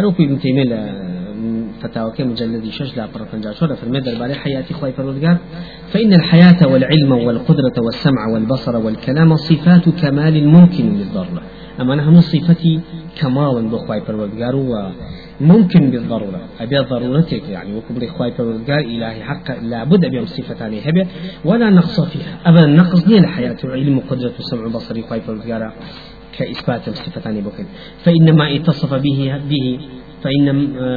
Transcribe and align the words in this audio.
وكو 0.00 0.22
ابن 0.22 0.38
تيمية 0.38 0.94
فتاوى 1.80 2.12
مجلد 2.18 2.68
شش 2.68 2.96
لا 2.96 3.06
برفنجا 3.14 3.52
شورة 3.52 3.74
في 3.74 3.84
المدر 3.84 4.18
بالي 4.18 4.34
حياتي 4.34 4.74
خواي 4.74 4.92
فرودقار 4.92 5.38
فإن 5.88 6.12
الحياة 6.12 6.68
والعلم 6.68 7.12
والقدرة 7.12 7.76
والسمع 7.78 8.26
والبصر 8.32 8.76
والكلام 8.76 9.36
صفات 9.36 9.88
كمال 9.88 10.48
ممكن 10.48 10.94
للضرورة 10.94 11.42
أما 11.80 11.94
نحن 11.94 12.20
صفتي 12.20 12.80
كمال 13.20 13.68
بخواي 13.68 14.00
فرودقار 14.00 14.56
ممكن 15.40 15.90
بالضرورة. 15.90 16.40
أبي 16.60 16.78
ضرورتك 16.78 17.48
يعني 17.48 17.74
وكبر 17.76 18.04
إخوائي 18.04 18.32
فرودقار 18.32 18.78
إلهي 18.78 19.22
حق 19.22 19.60
لابد 19.62 20.04
أبي 20.04 20.26
صفتان 20.26 20.74
هبه 20.74 21.06
ولا 21.44 21.70
نقص 21.70 22.00
فيها 22.00 22.38
أبدا 22.46 22.66
نقص 22.66 23.08
لي 23.08 23.18
الحياة 23.18 23.56
والعلم 23.64 23.98
وقدرة 23.98 24.32
السمع 24.38 24.62
والبصر 24.62 24.98
إخوائي 24.98 25.22
فرودقار 25.22 25.72
كإثبات 26.38 26.88
الصفتان 26.88 27.40
بكن 27.40 27.66
فإنما 28.04 28.56
اتصف 28.56 28.94
به 28.94 29.40
به 29.50 29.78
فإن 30.24 30.46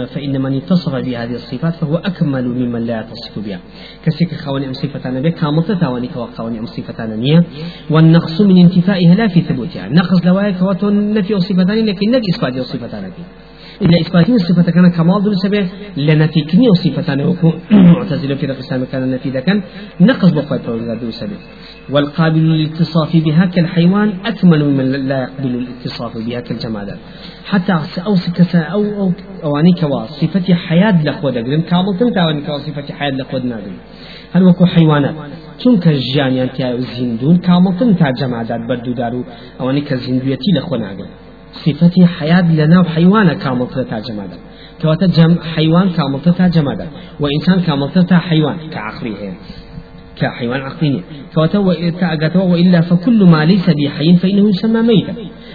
فإن 0.05 0.41
من 0.41 0.57
اتصف 0.57 0.95
بهذه 0.95 1.31
الصفات 1.31 1.75
فهو 1.75 1.95
أكمل 1.95 2.47
ممن 2.47 2.81
لا 2.81 2.99
يتصف 3.01 3.39
بها. 3.39 3.59
كسيك 4.05 4.35
خواني 4.35 4.67
أم 4.67 4.73
صفتان 4.73 5.21
بك 5.21 5.33
كامل 5.33 5.63
تتاواني 5.63 6.07
كوا 6.07 6.25
خواني 6.25 6.59
أم 6.59 6.65
صفتان 6.65 7.19
نية 7.19 7.43
والنقص 7.89 8.41
من 8.41 8.57
انتفائها 8.57 9.15
لا 9.15 9.27
في 9.27 9.41
ثبوتها. 9.41 9.87
نقص 9.87 10.25
لوايك 10.25 10.61
وتن 10.61 11.13
نفي 11.13 11.39
صفتان 11.39 11.85
لكن 11.85 12.11
نك 12.11 12.21
إثبات 12.29 12.57
الصفتان 12.57 13.11
فيه 13.11 13.23
إلا 13.81 14.01
إثباتين 14.01 14.35
الصفة 14.35 14.71
كان 14.71 14.87
كمال 14.91 15.23
دول 15.23 15.37
سبب 15.37 15.67
لنفي 15.97 16.41
كني 16.41 16.69
وصفتان 16.69 17.21
وكو 17.21 17.53
معتزلة 17.95 18.35
في 18.35 18.45
الإسلام 18.45 18.85
كان 18.91 19.11
نفي 19.11 19.41
كان 19.41 19.61
نقص 20.01 20.31
بقوة 20.31 20.57
دول 21.01 21.13
سبب 21.13 21.39
والقابل 21.89 22.39
للاتصاف 22.39 23.15
بها 23.15 23.45
كالحيوان 23.45 24.13
أكمل 24.25 24.65
ممن 24.65 24.91
لا 24.91 25.17
يقبل 25.23 25.55
الاتصاف 25.55 26.17
بها 26.17 26.39
كالجمادات 26.39 26.99
حتى 27.45 27.73
أو 28.05 28.15
سكسا 28.15 28.59
أو 28.59 28.83
أو 29.01 29.11
أواني 29.43 29.71
كوا 29.79 30.05
صفة 30.05 30.53
حياة 30.53 31.03
لخوة 31.03 31.31
دقلن 31.31 31.61
كامل 31.61 31.97
تنتا 31.99 32.21
أواني 32.21 32.41
كوا 32.41 32.57
صفة 32.57 32.93
حياة 32.93 33.11
لخوة 33.11 33.39
نادل 33.39 33.75
هل 34.33 34.43
وكو 34.43 34.65
حيوانات؟ 34.65 35.15
چونکە 35.61 35.91
ژیانیان 36.07 36.49
تیا 36.55 36.67
زیندون 36.95 37.35
کامڵتن 37.47 37.89
تا 37.99 38.07
جەمادات 38.19 38.61
بەردوودار 38.69 39.13
و 39.15 39.21
ئەوەی 39.59 39.83
کە 39.87 39.95
زیندویەتی 40.05 40.51
لە 40.57 40.61
خۆ 40.67 40.75
ناگرن 40.85 41.13
صفتی 41.65 42.01
حیات 42.17 42.45
لەناو 42.57 42.83
حیوانە 42.95 43.35
کامڵتر 43.43 43.83
تا 43.91 43.97
جەمادات 44.07 44.41
کەواتە 44.81 45.07
جەم 45.17 45.31
حیوان 45.53 45.87
کامڵتر 45.97 46.33
تا 46.39 46.45
جەمادات 46.55 46.91
و 47.21 47.25
كحيوان 50.21 50.61
عقلي 50.61 51.01
كأجتوا 51.99 52.43
وإلا 52.43 52.81
فكل 52.81 53.23
ما 53.23 53.45
ليس 53.45 53.69
بحي 53.69 54.15
فإنه 54.15 54.49
يسمى 54.49 54.81
ميتا. 54.81 55.13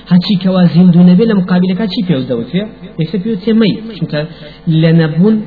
هاتشي 0.09 0.35
كوازين 0.43 0.91
دون 0.91 1.15
بلا 1.15 1.35
مقابل 1.35 1.75
كاتشي 1.75 2.03
بيوز 2.09 2.25
دوت 2.25 2.47
فيها 2.47 2.69
يكتب 3.01 3.23
بيوت 3.23 3.51
ميت 3.51 3.79
شنك 3.93 4.29
لنبون 4.67 5.43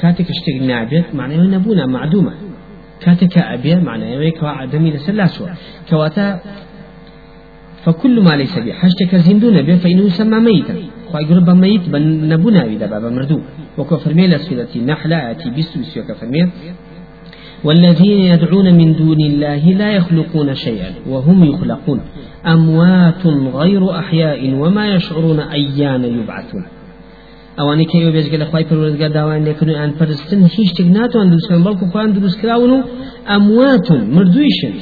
كاتك 0.00 0.26
اشتغل 0.30 0.66
نابت 0.66 1.04
معناه 1.14 1.36
نبونا 1.36 1.86
معدومة 1.86 2.32
كاتك 3.00 3.38
أبي 3.38 3.74
معناه 3.74 4.30
كوا 4.30 4.48
عدمي 4.48 4.90
لسلاسوا 4.90 5.46
كواتا 5.90 6.40
فكل 7.84 8.20
ما 8.20 8.36
ليس 8.36 8.58
به 8.58 8.72
حشتك 8.72 9.16
زندون 9.16 9.62
به 9.62 9.76
فإنه 9.76 10.02
يسمى 10.02 10.38
ميتا. 10.40 10.74
خواهي 11.08 11.24
قرب 11.24 11.50
ميت 11.50 11.88
بن 11.88 12.28
نبونا 12.28 12.64
إذا 12.64 12.86
بابا 12.86 13.10
مردو 13.10 13.40
وكو 13.78 13.96
فرمي 13.96 14.26
لسفلتي 14.26 14.80
نحلة 14.80 15.30
آتي 15.30 15.50
بسو 15.50 15.80
بسو 15.80 16.02
كفرمي. 16.08 16.42
والذين 17.64 18.20
يدعون 18.32 18.74
من 18.74 18.96
دون 18.96 19.20
الله 19.30 19.72
لا 19.72 19.92
يخلقون 19.92 20.54
شيئا 20.54 20.90
وهم 21.08 21.44
يخلقون. 21.44 22.00
أموات 22.46 23.26
غير 23.54 23.98
أحياء 23.98 24.54
وما 24.54 24.94
يشعرون 24.94 25.40
أيان 25.40 26.04
يبعثون. 26.04 26.64
ئەوانەی 27.58 27.86
کە 27.90 27.96
ئێوە 27.98 28.12
بێزگە 28.16 28.36
لە 28.40 28.46
خخوای 28.48 28.64
پەروەردگار 28.70 29.10
داوایان 29.16 29.44
لێکردن 29.48 29.76
ئەن 29.80 29.92
پەرستن 29.98 30.40
هیچ 30.56 30.68
شتێک 30.72 30.88
ناتوان 30.96 31.26
دروستکەن 31.32 31.62
بەڵکو 31.66 31.84
خۆیان 31.92 32.10
دروستکراون 32.16 32.70
و 32.76 32.78
ئەمواتون 33.30 34.00
مردوویشن 34.16 34.74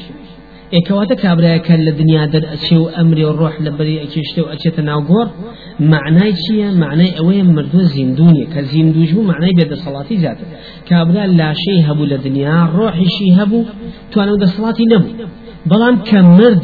ئێکەواتە 0.75 1.17
کابراایەکە 1.25 1.75
لە 1.87 1.93
دنیا 2.01 2.25
دەرئەچێ 2.35 2.77
و 2.83 2.87
ئەمری 2.97 3.25
و 3.29 3.33
ڕۆح 3.41 3.55
لە 3.65 3.71
بەری 3.79 4.01
ئەکێشتە 4.03 4.41
و 4.43 4.51
ئەچێتە 4.53 4.83
ناوگۆڕ. 4.91 5.29
معنای 5.93 6.33
چییە؟ 6.43 6.69
معنای 6.83 7.13
ئەوەیە 7.19 7.45
مردووە 7.57 7.85
زیندونیە 7.95 8.47
کە 8.53 8.61
زیندوش 8.73 9.11
بوو 9.15 9.29
معنای 9.33 9.55
بێدەسەڵاتی 9.59 10.17
زیاتر. 10.23 10.47
کابرا 10.89 11.25
لاشەی 11.41 11.81
هەبوو 11.89 12.11
لە 12.13 12.19
دنیا 12.27 12.59
ڕۆحیشی 12.77 13.31
هەبوو 13.39 13.69
توانە 14.13 14.35
دەسەڵاتی 14.45 14.85
نەبوو. 14.93 15.13
بەڵام 15.71 15.97
کە 16.09 16.19
مرد 16.39 16.63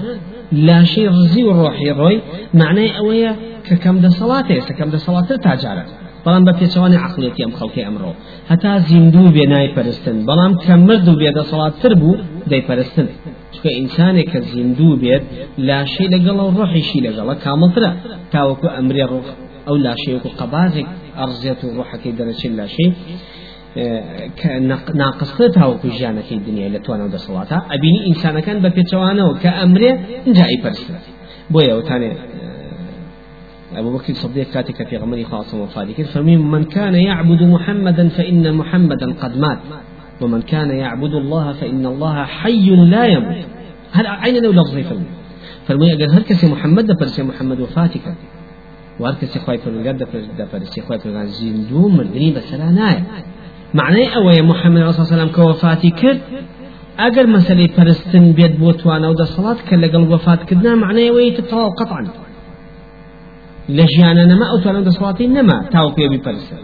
لاشەی 0.68 1.08
ڕزی 1.16 1.42
و 1.48 1.50
ڕۆحی 1.60 1.90
ڕۆی 2.00 2.18
معنای 2.60 2.90
ئەوەیە 2.96 3.32
کە 3.66 3.74
کەم 3.82 3.96
دەسەڵات 4.04 4.44
هەیە 4.52 4.72
کەم 4.78 4.88
دەسەڵاتتر 4.94 5.38
تاجارە. 5.46 5.84
بەڵام 6.24 6.42
بە 6.48 6.52
پێچەوانی 6.60 6.98
عقلێتی 7.06 7.42
ئەم 7.44 7.52
خەڵکی 7.58 7.82
ئەمڕۆ. 7.86 8.12
هەتا 8.50 8.72
زیندوو 8.88 9.32
بێ 9.34 9.44
نایپەرستن 9.52 10.16
بەڵام 10.28 10.52
کە 10.64 10.74
مرد 10.86 11.06
و 11.08 11.14
بێدەسەڵاتتر 11.20 11.92
بوو 12.00 12.16
دەیپەرستن. 12.50 13.08
چکە 13.56 13.70
ئینسانێک 13.78 14.28
کە 14.32 14.40
زیندوو 14.52 14.96
بێت 15.02 15.24
لاشەی 15.68 16.08
لەگەڵ 16.14 16.38
و 16.46 16.50
ڕۆحیشی 16.58 17.00
لەگەڵە 17.06 17.34
کامڵترە 17.44 17.90
تاوەکو 18.32 18.66
ئەمرێ 18.76 19.04
ڕۆح 19.12 19.26
ئەو 19.66 19.76
لاشەیەکو 19.86 20.28
قەبازێک 20.38 20.88
ئەرزێت 21.18 21.60
و 21.64 21.68
ڕۆحەکەی 21.76 22.12
دەرەچێت 22.18 22.52
لاشەی 22.60 22.90
ناقصتر 25.02 25.48
تاوەکو 25.58 25.88
ژیانەکەی 25.96 26.38
دنیای 26.46 26.70
لە 26.76 26.80
توانە 26.84 27.06
دەسەڵاتە. 27.14 27.56
ئەبینی 27.72 28.00
ئینسانەکان 28.08 28.58
بە 28.64 28.70
پێچەوانەوە 28.76 29.34
کە 29.42 29.50
ئەمرێ 29.58 29.90
جایی 30.36 30.58
پەرستن 30.62 30.96
بۆیە 31.52 31.74
وتانێ 31.78 32.12
أبو 33.80 33.90
بكر 33.94 34.10
الصديق 34.12 34.50
كاتك 34.54 34.88
في 34.88 34.96
غمري 34.96 35.24
خاصة 35.24 35.62
وفادك 35.62 36.02
فمن 36.02 36.38
من 36.38 36.64
كان 36.64 36.94
يعبد 36.94 37.42
محمدا 37.42 38.08
فإن 38.08 38.54
محمدا 38.54 39.12
قد 39.22 39.38
مات. 39.38 39.58
ومن 40.20 40.42
كان 40.42 40.70
يعبد 40.70 41.14
الله 41.14 41.52
فإن 41.52 41.86
الله 41.86 42.24
حي 42.24 42.70
لا 42.70 43.04
يموت. 43.04 43.44
هل 43.92 44.06
عين 44.06 44.42
لو 44.42 44.52
لفظي 44.52 44.82
فرمي 44.82 45.10
فرمي 45.66 45.92
أجل 45.92 46.10
هل 46.10 46.22
كسي 46.22 46.46
محمد 46.52 46.86
دفرسي 46.86 47.22
محمد 47.22 47.60
وفاتك؟ 47.60 48.14
وهل 49.00 49.14
كسي 49.14 49.38
خواهي 49.38 49.58
فرمي 49.58 49.92
دفرسي 50.38 50.80
خواهي 50.80 51.00
فرمي 51.00 51.26
زندو 51.26 51.88
مردني 51.88 52.30
بس 52.32 52.54
لا 52.54 52.70
ناية. 52.70 53.04
معنى 53.74 54.16
أوي 54.16 54.42
محمد 54.42 54.90
صلى 54.90 55.04
الله 55.04 55.12
عليه 55.12 55.16
وسلم 55.16 55.28
كوفاتي 55.28 55.90
كرد. 55.90 56.20
ئەگەر 57.02 57.26
مەسلەی 57.36 57.68
پەرستن 57.76 58.24
بێت 58.36 58.54
بۆ 58.60 58.70
توانە 58.80 59.06
و 59.08 59.18
دەسەڵات 59.22 59.58
کە 59.68 59.74
لەگەڵ 59.82 60.02
وەفاتکردنا 60.12 60.72
معنەیەوەی 60.84 61.30
تەواو 61.50 61.76
قەطعا 61.78 62.02
لە 63.76 63.84
ژیانە 63.92 64.24
نەما 64.30 64.46
ئەو 64.50 64.58
توانە 64.62 64.82
دەسەڵاتی 64.88 65.26
نەما 65.36 65.58
تاو 65.74 65.88
پێبی 65.96 66.20
پەرستن 66.24 66.62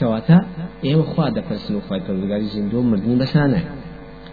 کەواتە 0.00 0.38
ئێوە 0.86 1.04
خوا 1.10 1.26
دەپەرسن 1.36 1.72
و 1.76 1.80
خۆی 1.86 2.00
پەروەردگاری 2.06 2.48
زیندوو 2.54 2.88
مردنی 2.90 3.16
بەسانە 3.22 3.60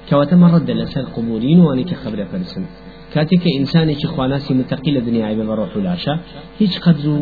کەواتە 0.07 0.35
مەڕەت 0.43 0.63
لەسەر 0.81 1.05
قبولین 1.15 1.59
وانی 1.65 1.85
کە 1.89 1.95
خبرە 2.01 2.25
پەرسن. 2.31 2.65
کاتێک 3.13 3.39
کە 3.43 3.49
ئینسانێکی 3.57 4.07
خواناسی 4.13 4.53
متەقی 4.59 4.91
لە 4.97 5.01
دنیای 5.07 5.35
بە 5.39 5.43
ڕۆح 5.59 5.71
و 5.77 5.81
لاشە 5.87 6.13
هیچ 6.61 6.73
قەدر 6.85 7.05
و 7.13 7.15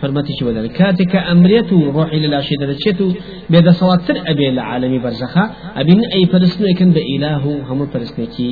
حرمەتیشی 0.00 0.44
بدەن 0.48 0.66
کاتێک 0.78 1.08
کە 1.12 1.20
ئەمرێت 1.28 1.68
و 1.72 1.78
ڕۆحی 1.96 2.20
لە 2.24 2.28
لاشی 2.34 2.56
دەرەچێت 2.62 2.98
و 3.04 3.08
بێدەسەڵاتتر 3.52 4.16
ئەبێ 4.26 4.48
لە 4.56 4.62
عالەمی 4.70 5.00
بەرزەخە 5.04 5.44
ئەبین 5.76 6.00
ئەی 6.12 6.24
پەرستنەکەن 6.32 6.90
بە 6.96 7.02
ئیلاه 7.10 7.42
و 7.50 7.54
هەموو 7.68 7.90
پەرستنێکی 7.92 8.48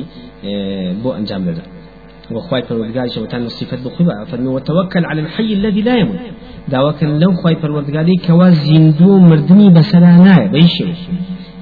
بۆ 1.03 1.09
ئەنجام 1.17 1.43
بدەن 1.47 1.80
وخواي 2.33 2.61
پروردگار 2.61 3.07
شوتان 3.15 3.47
صفات 3.47 3.79
بخبا 3.79 4.25
فرمي 4.25 4.47
وتوكل 4.47 5.05
على 5.05 5.21
الحي 5.21 5.53
الذي 5.53 5.81
لا 5.81 5.95
يموت. 5.95 6.19
داوكن 6.69 7.19
لو 7.19 7.31
خواي 7.33 7.55
پروردگاری 7.55 8.27
كوا 8.27 8.49
زندو 8.49 9.19
مردني 9.19 9.69
بسلانا 9.69 10.47
بيشي. 10.51 10.85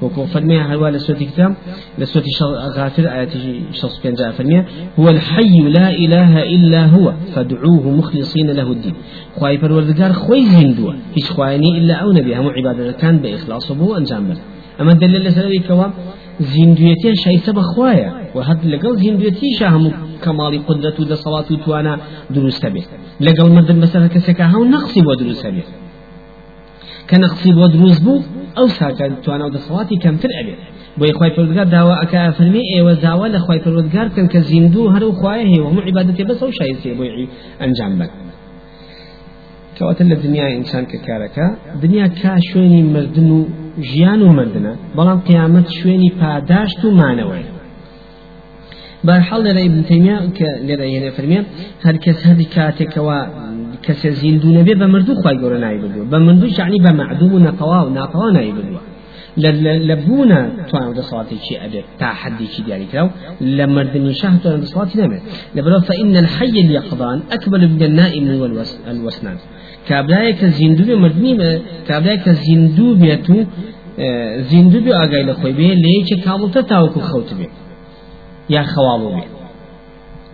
وكو 0.02 0.26
فرمي 0.26 0.62
هوا 0.62 0.90
لسوتي 0.90 1.26
كتاب 1.26 1.56
لسوتي 2.00 2.30
غافر 2.78 3.12
آيات 3.12 3.30
شخص 3.72 4.00
كان 4.04 4.14
جاء 4.14 4.32
فرمي 4.32 4.66
هو 5.00 5.10
الحي 5.10 5.60
لا 5.60 5.90
إله 5.92 6.44
إلا 6.44 6.86
هو. 6.86 7.14
فادعوه 7.36 7.90
مخلصين 7.90 8.52
له 8.52 8.72
الدين. 8.72 8.94
خواي 9.36 9.58
پروردگار 9.58 10.12
خوي 10.12 10.46
زندو 10.46 10.94
هيش 11.16 11.32
خواني 11.32 11.78
إلا 11.78 11.94
أو 11.94 12.12
نبي. 12.12 12.36
هم 12.36 12.48
عبادة 12.48 12.92
كان 12.92 13.18
بإخلاص 13.18 13.72
بو 13.72 13.96
أنجام 13.98 14.34
أما 14.82 14.92
الدليل 14.92 15.24
لسنوي 15.24 15.60
كوا 15.60 15.88
زیندوێتیان 16.40 17.16
شایستە 17.24 17.52
بەخوایە 17.58 18.10
و 18.36 18.40
هەر 18.48 18.58
لەگەڵ 18.74 18.94
زیندوێتیشە 19.04 19.68
هەموو 19.74 19.94
کەماڵی 20.24 20.60
قدرەت 20.68 20.98
و 21.00 21.04
دەسەڵات 21.12 21.48
و 21.52 21.56
توانە 21.64 21.94
دروستە 22.36 22.70
بێت. 22.74 22.90
لەگەڵ 23.26 23.48
مردن 23.56 23.78
بەسەر 23.84 24.02
کەسێکە 24.16 24.46
هەو 24.54 24.64
نەقسی 24.74 25.02
بۆ 25.06 25.14
دروستە 25.22 25.50
بێت. 25.56 25.70
کە 27.10 27.16
نەقسی 27.24 27.52
بۆ 27.58 27.66
دروست 27.76 28.02
بوو 28.06 28.24
ئەو 28.58 28.68
ساکە 28.78 29.06
توانە 29.24 29.44
و 29.48 29.52
دەسەڵاتی 29.56 29.96
کەمتر 30.04 30.32
ئەبێت. 30.38 30.62
بۆی 31.00 31.14
خی 31.18 31.30
پرودگار 31.36 31.68
داوا 31.76 31.96
ئەکە 32.02 32.22
فەرمی 32.38 32.64
ئێوە 32.74 32.94
داوا 33.06 33.28
لە 33.36 33.40
خی 33.46 33.60
پرودگار 33.66 34.08
بکەن 34.10 34.28
کە 34.34 34.40
زیندوو 34.50 34.92
هەر 34.94 35.04
و 35.04 35.12
خوایە 35.20 35.46
هەیە 35.52 35.62
هەموو 35.68 35.86
عیبادەتی 35.88 36.24
بەس 36.30 36.40
ئەو 36.44 36.52
شایستێ 36.60 36.92
بۆی 37.00 37.28
ئەنجام 37.62 37.94
بن 38.00 38.10
کەواتە 39.78 40.04
لە 40.12 40.16
دنیای 40.24 40.54
ئینسان 40.58 40.86
کە 40.92 40.98
کارەکە 41.08 41.46
دنیا 41.84 42.08
کا 42.20 42.34
شوێنی 42.48 42.82
مردن 42.94 43.30
و 43.38 43.40
ژیان 43.90 44.22
و 44.22 44.30
مردنە 44.38 44.74
بەڵام 44.98 45.20
قیامەت 45.28 45.68
شوێنی 45.78 46.10
پاداشت 46.22 46.82
و 46.86 46.90
مانەوەی 47.00 47.46
بەرحەڵ 49.08 49.40
لەرە 49.48 49.62
ابن 49.68 49.82
تەیمیا 49.90 50.18
کە 50.38 50.50
لێرە 50.68 50.86
یێنە 50.94 51.12
فەرمیە 51.18 51.42
هەر 51.86 51.96
کەس 52.04 52.20
هەردی 52.28 52.48
کاتێکەوە 52.56 53.18
کەسێ 53.86 54.10
زیندوو 54.22 54.52
نەبێ 54.60 54.74
بە 54.82 54.88
مردوو 54.94 55.16
خی 55.22 55.36
گەورە 55.42 55.60
نای 55.66 55.78
بردووە 55.84 56.06
بە 56.12 56.18
مردوو 56.28 56.50
شعنی 56.58 56.80
بە 56.86 56.92
معدوم 57.02 57.32
و 57.36 57.40
نەتەوا 57.48 57.80
و 57.86 57.90
ناتەوا 57.98 58.28
نای 58.38 58.52
بردووە 58.58 58.82
لە 59.90 59.96
بوونە 60.06 60.42
توانە 60.70 60.92
دەسەڵاتێکی 61.00 61.56
ئەبێت 61.64 61.88
تا 62.00 62.10
حدێکی 62.22 62.62
دیاریکرا 62.68 63.04
و 63.06 63.10
لە 63.58 63.66
مردنی 63.76 64.14
شاه 64.22 64.36
توانە 64.42 64.60
دەسەڵاتی 64.64 64.96
نەبێت 65.04 65.24
لەبەرەوە 65.56 65.82
فإن 65.90 66.14
الحي 66.24 66.56
اليقظان 66.66 67.18
أكبر 67.36 67.60
من 67.74 67.82
النائم 67.90 68.26
والوسنان 68.42 69.38
کابرایە 69.90 70.34
کە 70.40 70.48
زیندوو 70.58 70.86
بێ 70.90 70.96
مردنی 71.04 71.34
کابرایە 71.90 72.20
کە 72.26 72.32
زیندوو 72.46 72.90
بێت 73.02 73.28
و 73.34 73.38
زیندوو 74.50 74.82
بێ 74.86 74.92
ئاگای 75.00 75.24
لە 75.30 75.34
خۆی 75.40 75.54
بێ 75.60 75.70
لە 75.84 75.90
یەکێک 75.98 76.20
کامڵتە 76.28 76.62
تاوەکو 76.72 77.02
خەوت 77.10 77.30
بێ 77.40 77.48
یا 78.50 78.64
خەواڵۆ 78.64 79.10
بێ 79.16 79.40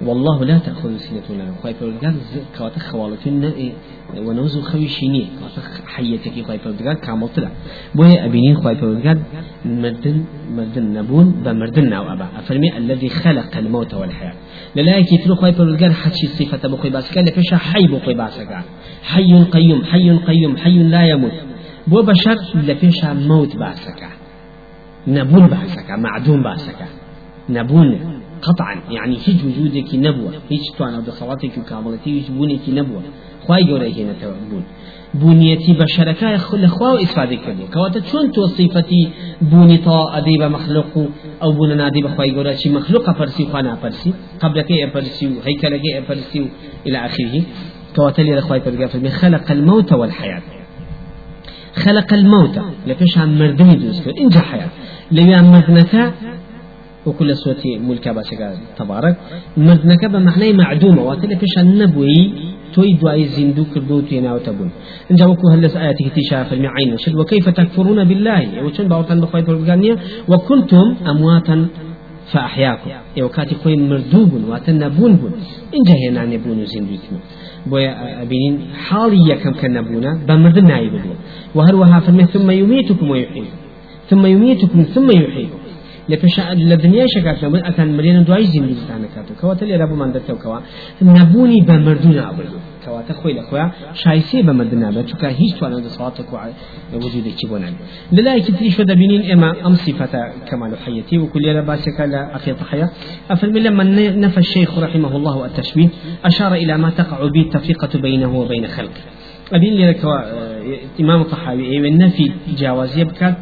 والله 0.02 0.46
لا 0.46 0.58
تأخذ 0.58 0.98
سنة 0.98 1.24
ولا 1.30 1.46
خواهي 1.62 1.74
فرودگار 1.74 2.14
كواتا 2.58 2.80
خوالتون 2.80 3.52
ونوزو 4.18 4.62
خوي 4.62 4.88
شيني 4.88 5.28
كواتا 5.40 5.62
حياتك 5.88 6.46
خواهي 6.46 6.60
فرودگار 6.60 6.94
كامل 6.94 7.28
طلع 7.28 7.52
بوهي 7.96 8.26
أبينين 8.26 8.56
خواهي 8.56 8.76
فرودگار 8.76 9.18
مردن 9.66 10.26
مردن 10.56 10.94
نبون 10.94 11.28
بمردن 11.46 11.90
ناو 11.90 12.14
أبا. 12.14 12.28
أفرمي 12.40 12.78
الذي 12.78 13.10
خلق 13.10 13.58
الموت 13.58 13.94
والحياة. 13.94 14.34
للا 14.76 14.98
يكتلو 14.98 15.36
خواهي 15.36 15.54
فرودگار 15.54 15.92
حتشي 15.92 16.28
صفة 16.28 16.68
بخوي 16.70 16.90
باسكا 16.90 17.20
لفشا 17.20 17.58
حي 17.58 17.88
بخوي 17.88 18.14
باسكا 18.14 18.64
حي 19.04 19.44
قيوم 19.44 19.84
حي 19.86 20.10
قيوم 20.28 20.58
حي 20.58 20.78
لا 20.78 21.06
يموت. 21.08 21.34
بو 21.88 22.02
بشر 22.02 22.38
لفشا 22.56 23.14
موت 23.14 23.56
باسكا 23.56 24.10
نبون 25.08 25.48
باسكا 25.48 25.96
معدوم 25.96 26.44
باسكا 26.44 26.88
نبون 27.50 28.00
قطعا 28.42 28.82
يعني 28.90 29.18
هيج 29.26 29.46
وجودك 29.46 29.96
نبوة 29.96 30.32
هيج 30.50 30.62
توانا 30.78 31.00
بصلاتك 31.00 31.58
وكاملتي 31.58 32.10
هيج 32.16 32.32
بونك 32.32 32.60
نبوة 32.70 33.02
خواهي 33.48 33.72
قولي 33.72 34.04
هنا 34.04 34.14
تبون 34.22 34.64
بونيتي 35.14 35.74
بشركة 35.74 36.38
خل 36.38 36.68
خوا 36.68 37.04
إسفادة 37.04 37.36
كردو 37.36 37.66
كواتا 37.74 38.00
چون 38.00 38.32
تو 38.32 38.46
صفتي 38.48 39.10
بوني 39.42 39.78
طا 39.78 40.18
أديب 40.18 40.42
مخلوق 40.44 41.10
أو 41.44 41.52
بونا 41.52 41.76
نادي 41.76 42.02
بخواهي 42.02 42.32
قولي 42.36 42.58
شي 42.58 42.70
مخلوق 42.70 43.10
أفرسي 43.10 43.46
خوانا 43.46 43.74
أفرسي 43.74 44.14
قبلك 44.40 44.72
أفرسي 44.72 45.30
هيكلك 45.46 45.82
أفرسي 45.98 46.50
إلى 46.88 46.98
آخره. 47.06 47.42
كواتا 47.96 48.22
لي 48.22 48.34
رخواهي 48.34 48.62
فرقا 48.62 49.10
خلق 49.10 49.52
الموت 49.52 49.94
والحياة 49.94 50.42
خلق 51.76 52.14
الموت 52.14 52.60
لفيش 52.88 53.18
عن 53.18 53.40
مردني 53.40 53.76
دوسكو 53.76 54.10
إنجا 54.10 54.40
حياة 54.40 54.70
لبيان 55.12 55.46
مردنك 55.46 56.14
وكل 57.06 57.36
صوتي 57.36 57.78
ملكا 57.80 58.12
باسكا 58.12 58.58
تبارك. 58.78 59.16
مردنك 59.58 60.06
بمعنى 60.06 60.54
معدومة. 60.54 61.02
واتلا 61.04 61.36
فيش 61.38 61.58
النبوي 61.58 62.34
توي 62.74 62.94
دعاء 62.94 63.22
زندو 63.22 63.64
كردو 63.74 64.00
تينا 64.02 64.34
وتبون 64.34 64.70
إن 65.12 65.16
جاوكو 65.16 65.50
هلس 65.50 65.76
آياتك 65.78 66.08
تشاف 66.16 66.54
المعين 66.54 66.98
شد. 66.98 67.16
وكيف 67.16 67.50
تكفرون 67.50 68.04
بالله؟ 68.04 68.64
وشن 68.64 68.88
باوتان 68.88 69.22
بخواي 69.22 69.44
فرقانية 69.44 69.96
وكنتم 70.30 70.96
أمواتا 71.12 71.68
فأحياكم 72.32 72.92
إيو 73.18 73.30
كاتي 73.30 73.56
خوي 73.56 73.76
مردوب 73.78 74.32
واتنبون 74.50 75.14
بون. 75.16 75.32
إن 75.76 75.82
جهنا 75.88 76.26
نبون 76.26 76.66
زندو 76.66 76.96
كنو 77.04 77.20
بويا 77.66 78.22
أبينين 78.24 78.56
حالي 78.86 79.30
يكم 79.30 79.54
كنبونا 79.62 80.12
بمردن 80.28 80.66
نايب 80.68 80.94
وهروها 81.56 82.00
فرمي 82.00 82.26
ثم 82.26 82.52
يميتكم 82.52 83.10
ويحييكم 83.10 83.58
ثم 84.10 84.26
يميتكم 84.26 84.82
ثم 84.96 85.10
يحييكم 85.12 85.60
لپیش 86.10 86.40
لدنیا 86.40 87.06
شکات 87.08 87.44
نبود. 87.44 87.62
اتن 87.66 87.88
مرین 87.88 88.24
دوای 88.24 88.44
زندگی 88.44 88.76
تانه 88.88 89.08
کاتو 89.16 89.34
کواتا 89.42 89.66
لی 89.66 89.78
ربو 89.78 89.96
من 89.96 90.12
دکتو 90.12 90.36
کوا. 90.36 90.60
نبونی 91.02 91.62
بمردون 91.62 92.18
عبدو 92.18 92.58
کواتا 92.86 93.14
خوی 93.14 93.34
لخویا 93.34 93.72
شایسی 93.94 94.44
بمردون 94.44 94.84
عبدو 94.84 95.04
چکا 95.04 95.28
هیچ 95.28 95.56
توانو 95.56 95.80
دو 95.80 95.90
صلاتك 95.90 96.26
وجودك 96.94 97.36
چبونن 97.36 97.74
للا 98.12 98.40
كتريش 98.40 98.80
ودا 98.80 98.94
بينين 98.94 99.32
اما 99.32 99.68
ام 99.68 99.74
صفة 99.74 100.30
كمال 100.48 100.78
حيتي 100.86 101.18
وكل 101.18 101.46
يرى 101.46 101.62
باسك 101.62 102.00
لا 102.00 102.36
أخي 102.36 102.54
تحيا 102.54 102.90
افرمي 103.30 103.60
لما 103.60 103.84
نفى 104.24 104.38
الشيخ 104.38 104.80
رحمه 104.80 105.16
الله 105.16 105.46
التشبيه 105.46 105.90
اشار 106.26 106.54
إلى 106.54 106.78
ما 106.78 106.90
تقع 106.90 107.18
به 107.28 107.42
التفرقة 107.42 108.00
بينه 108.00 108.40
وبين 108.40 108.68
خلقه. 108.68 109.04
أبين 109.54 109.90
لك 109.90 110.06
إمام 111.00 111.22
الطحاوي 111.22 111.88
النفي 111.88 112.32
جاوزية 112.58 113.04
بكات 113.04 113.36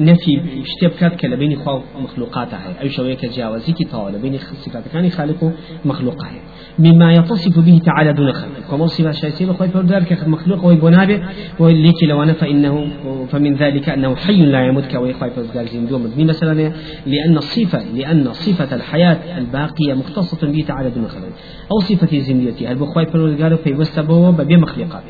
نفي 0.00 0.40
اشتبكات 0.62 1.20
كلا 1.20 1.36
بين 1.36 1.58
خوا 1.58 1.80
مخلوقات 2.02 2.54
هاي 2.54 2.80
أي 2.80 2.88
شوية 2.90 3.14
كجاوزي 3.14 3.72
كي 3.72 3.84
طاولة 3.84 4.18
بين 4.18 4.38
صفات 4.38 4.88
كان 4.92 5.10
خالق 5.10 5.52
مخلوق 5.84 6.24
هاي 6.24 6.40
مما 6.78 7.12
يتصف 7.12 7.58
به 7.58 7.80
تعالى 7.84 8.12
دون 8.12 8.32
خلق. 8.32 8.70
كما 8.70 8.86
صفة 8.86 9.10
شيء 9.10 9.48
بخوي 9.48 9.68
فردار 9.68 10.02
كمخلوق 10.02 10.64
ويبونابه 10.64 11.22
وليك 11.58 12.04
لو 12.04 12.22
أنا 12.22 12.32
فإنه 12.32 12.88
فمن 13.30 13.54
ذلك 13.54 13.88
أنه 13.88 14.16
حي 14.16 14.42
لا 14.42 14.66
يموت 14.66 14.84
كوي 14.84 15.12
خوي 15.12 15.30
فردار 15.30 15.66
زندوم 15.66 16.12
مثلا 16.18 16.72
لأن 17.06 17.36
الصفة 17.36 17.84
لأن 17.94 18.32
صفة 18.32 18.74
الحياة 18.76 19.38
الباقية 19.38 19.94
مختصة 19.94 20.46
به 20.46 20.64
تعالى 20.68 20.90
دون 20.90 21.08
خلق. 21.08 21.28
أو 21.72 21.78
صفة 21.80 22.18
زنديتي 22.18 22.70
البخوي 22.72 23.06
فردار 23.06 23.56
في 23.56 23.72
وسبه 23.72 24.30
بمخلوقات 24.30 25.02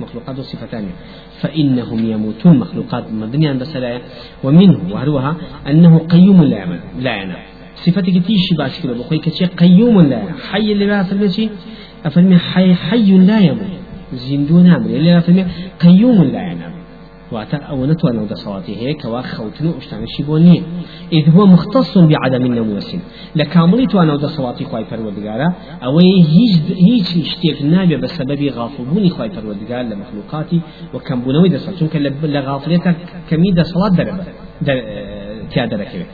مخلوقات 0.00 0.40
صفتان 0.40 0.84
فإنهم 1.40 2.10
يموتون 2.10 2.58
مخلوقات 2.58 3.04
مبنية 3.12 3.52
بسلايا 3.52 4.00
ومنه 4.44 4.80
وهروها 4.90 5.36
أنه 5.70 5.98
قيوم 5.98 6.42
لا 6.42 6.56
يعمل 6.56 6.80
لا 6.98 7.16
ينام 7.22 7.42
صفتك 7.74 8.26
تيشي 8.26 8.54
باش 8.58 8.80
كده 8.80 8.92
بخوي 8.92 9.18
كشي 9.18 9.44
قيوم 9.44 10.00
لا 10.00 10.22
ينام 10.22 10.34
حي 10.50 10.72
اللي 10.72 10.86
بقى 10.86 11.04
فرمي 11.04 11.50
أفرمي 12.04 12.38
حي 12.38 12.74
حي 12.74 13.18
لا 13.18 13.38
يموت. 13.40 13.66
زندون 14.12 14.66
عمل 14.66 14.86
اللي 14.94 15.18
أفرمي 15.18 15.46
قيوم 15.80 16.22
لا 16.24 16.42
ينام 16.52 16.73
واتا 17.34 17.56
أو 17.56 17.86
نتوانا 17.86 18.24
دا 18.24 18.34
صلاتي 18.34 18.76
هيك 18.76 19.04
وا 19.04 19.22
خوتن 19.22 19.66
وشتان 19.66 20.06
شيبوني 20.06 20.62
إذ 21.12 21.30
هو 21.30 21.46
مختص 21.46 21.98
بعدم 21.98 22.44
النوم 22.46 22.68
والسن 22.70 23.00
لكاملي 23.36 23.86
توانا 23.86 24.16
دا 24.16 24.26
صلاتي 24.26 24.64
خواي 24.64 24.84
فرودگارا 24.84 25.48
أو 25.84 25.98
هيج 25.98 26.54
هيج 26.86 27.08
اشتيك 27.26 27.62
نابي 27.62 27.96
بسبب 27.96 28.40
غافلوني 28.56 29.10
خواي 29.10 29.30
فرودگار 29.30 29.82
لمخلوقاتي 29.90 30.60
وكم 30.94 31.20
بنوي 31.20 31.48
چونك 31.78 31.96
لغافلتك 32.22 32.96
كمي 33.30 33.50
دا 33.50 33.62
صلات 33.62 33.92
درب 33.92 34.20
در 34.66 34.78
تيادا 35.50 35.76
ركبه 35.76 36.06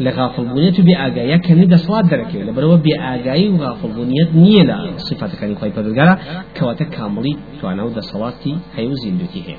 لغافل 0.00 0.44
بونيت 0.44 0.80
بآجايا 0.80 1.36
كان 1.36 1.68
دا 1.68 1.76
صلاة 1.76 2.00
دركي 2.00 2.42
لبروا 2.42 2.76
بآجاي 2.76 3.48
وغافل 3.48 3.88
بونيت 3.88 4.34
نية 4.34 4.62
لا 4.62 4.96
صفات 4.96 5.36
كان 5.36 5.50
يقوي 5.52 5.70
بدرجارا 5.70 6.18
كواتا 6.56 6.84
كاملي 6.84 7.36
توانا 7.60 7.88
دا 7.88 8.00
صلاتي 8.00 8.56
هيو 8.76 8.94
زندوتي 8.94 9.42
هي 9.46 9.56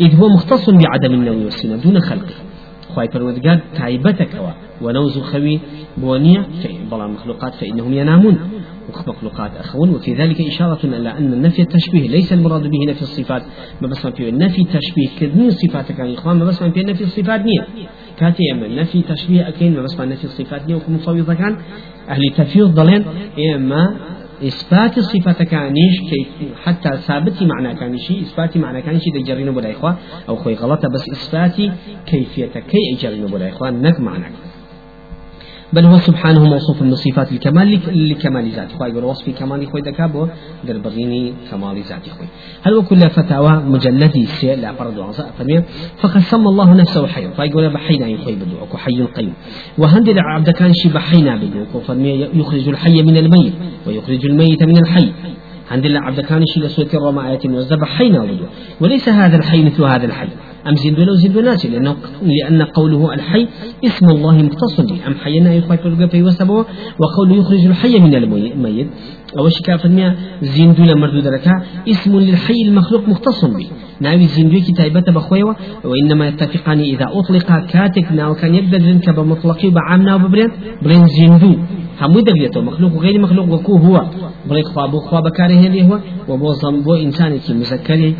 إذ 0.00 0.16
هو 0.16 0.28
مختص 0.28 0.70
بعدم 0.70 1.14
النوم 1.14 1.44
والسنة 1.44 1.76
دون 1.76 2.00
خلقه. 2.00 2.34
خواهي 2.94 3.08
فرودگار 3.08 3.58
تايبتك 3.76 4.28
ونوز 4.82 5.18
خوي 5.18 5.60
بونية 5.96 6.46
بلا 6.90 7.06
مخلوقات 7.06 7.54
فإنهم 7.54 7.92
ينامون. 7.94 8.38
مخلوقات 9.06 9.50
أخون 9.56 9.90
وفي 9.90 10.14
ذلك 10.14 10.40
إشارة 10.40 10.78
إلى 10.84 11.18
أن 11.18 11.42
نفي 11.42 11.62
التشبيه 11.62 12.08
ليس 12.08 12.32
المراد 12.32 12.62
به 12.62 12.78
نفي 12.88 13.02
الصفات. 13.02 13.42
ما 13.82 13.88
بس 13.88 14.06
في 14.06 14.28
النفي 14.28 14.62
التشبيه 14.62 15.08
كذني 15.20 15.50
صفات 15.50 15.92
كان 15.92 16.12
إخوان 16.14 16.36
ما 16.36 16.44
بس 16.44 16.62
في 16.62 16.82
نفي 16.82 17.04
الصفات 17.04 17.40
نية. 17.40 17.66
كاتي 18.16 18.42
أما 18.52 18.68
نفي 18.68 19.02
تشبيه 19.02 19.48
أكين 19.48 19.74
ما 19.76 19.82
بس 19.82 20.00
نفي 20.00 20.24
الصفات 20.24 20.68
نية 20.68 20.74
وكم 20.74 20.94
مفوضة 20.94 21.34
كان. 21.34 21.56
أهل 22.08 22.20
تفيض 22.36 22.74
ضلين 22.74 23.04
إما 23.54 23.96
إثبات 24.44 24.98
الصفة 24.98 25.44
كانيش 25.44 26.00
كيف 26.10 26.28
حتى 26.64 26.96
ثابت 26.96 27.42
معنى 27.42 27.74
كانشي 27.74 28.20
إثبات 28.20 28.56
معنى 28.56 28.82
كانشي 28.82 29.10
دي 29.10 29.22
جرينو 29.22 29.52
بلا 29.52 29.70
إخوة 29.70 29.98
أو 30.28 30.36
خوي 30.36 30.54
غلطة 30.54 30.88
بس 30.88 31.04
إثبات 31.12 31.56
كيفية 32.06 32.46
كي 32.46 32.78
يجرينو 32.92 33.26
بلا 33.26 33.48
إخوة 33.48 33.70
نك 33.70 34.00
معنى 34.00 34.26
بل 35.72 35.84
هو 35.84 35.96
سبحانه 35.96 36.44
موصوف 36.44 36.82
من 36.82 36.94
صفات 36.94 37.32
الكمال 37.32 37.80
لكمال 38.08 38.50
ذاته. 38.50 38.78
خوي 38.78 38.88
يقول 38.88 39.04
وصف 39.04 39.30
كمال 39.38 39.66
خوي 39.66 39.80
دكابو 39.80 40.26
در 40.64 40.78
بغيني 40.78 41.34
كمال 41.50 41.82
ذاته 41.82 42.12
خوي 42.12 42.26
هل 42.62 42.74
وكل 42.74 43.10
فتاوى 43.10 43.62
مجلدي 43.66 44.26
سي 44.26 44.56
لا 44.56 44.72
فرض 44.72 44.98
وعصا 44.98 45.30
فرمي 45.38 45.62
فقد 45.98 46.20
سمى 46.20 46.48
الله 46.48 46.74
نفسه 46.74 47.06
حي 47.06 47.28
فيقول 47.36 47.70
بحينا 47.70 48.06
يخوي 48.06 48.34
بدو 48.34 48.64
أكو 48.64 48.76
حي 48.76 49.02
قيوم 49.02 49.32
وهند 49.78 50.14
عبد 50.18 50.50
كان 50.50 50.72
شي 50.72 50.88
بحينا 50.88 51.36
بدو 51.36 51.80
فرمي 51.86 52.28
يخرج 52.34 52.68
الحي 52.68 53.02
من 53.02 53.16
الميت 53.16 53.52
ويخرج 53.86 54.26
الميت 54.26 54.62
من 54.62 54.78
الحي 54.78 55.12
عند 55.70 55.86
الله 55.86 56.00
عبد 56.00 56.20
كان 56.20 56.42
شي 56.46 56.60
لسوة 56.60 56.88
الرمى 56.94 57.28
آيات 57.28 57.46
وزب 57.46 57.84
حينا 57.84 58.24
بدو. 58.24 58.44
وليس 58.80 59.08
هذا 59.08 59.36
الحي 59.36 59.62
مثل 59.64 59.84
هذا 59.84 60.06
الحي 60.06 60.28
أم 60.68 60.76
زندو 60.76 61.02
لو 61.02 61.14
زندو 61.14 61.40
ناسي 61.40 61.68
لأنه 61.68 61.96
لأن 62.22 62.62
قوله 62.62 63.14
الحي 63.14 63.46
اسم 63.84 64.06
الله 64.08 64.36
مختص 64.42 64.80
به. 64.80 65.06
أم 65.06 65.14
حينا 65.14 65.54
يخوي 65.54 66.08
في 66.08 66.22
وسبه 66.22 66.64
وقوله 67.00 67.34
يخرج 67.40 67.66
الحي 67.66 67.98
من 68.00 68.14
الميت. 68.14 68.88
أو 69.38 69.48
شكا 69.48 69.76
فرميا 69.76 70.16
زندو 70.42 70.82
لمردود 70.82 71.26
لك 71.26 71.46
اسم 71.88 72.20
للحي 72.20 72.62
المخلوق 72.68 73.08
مختص 73.08 73.44
به. 73.44 73.66
ناوي 74.00 74.24
زندو 74.24 74.60
كتابة 74.60 75.12
بخويوة 75.12 75.56
وإنما 75.84 76.28
يتفقان 76.28 76.80
إذا 76.80 77.06
أطلق 77.18 77.48
كاتك 77.72 78.12
ناو 78.12 78.34
كان 78.34 78.54
يبدأ 78.54 78.78
ذنك 78.78 79.10
بمطلقي 79.10 79.68
وبعامنا 79.68 80.14
وببرين 80.14 80.50
برين 80.82 81.06
زندو 81.06 81.54
هم 82.00 82.20
دقيته 82.20 82.60
مخلوق 82.60 82.92
وغير 82.96 83.20
مخلوق 83.20 83.52
وكو 83.52 83.76
هو. 83.76 84.04
بريك 84.50 84.66
خواب 84.66 85.22
بكاره 85.22 85.54
هندي 85.54 85.82
هو. 85.88 85.98
وبو 86.28 86.52
بو 86.84 86.94
إنسان 86.94 87.40
مذكره 87.50 88.14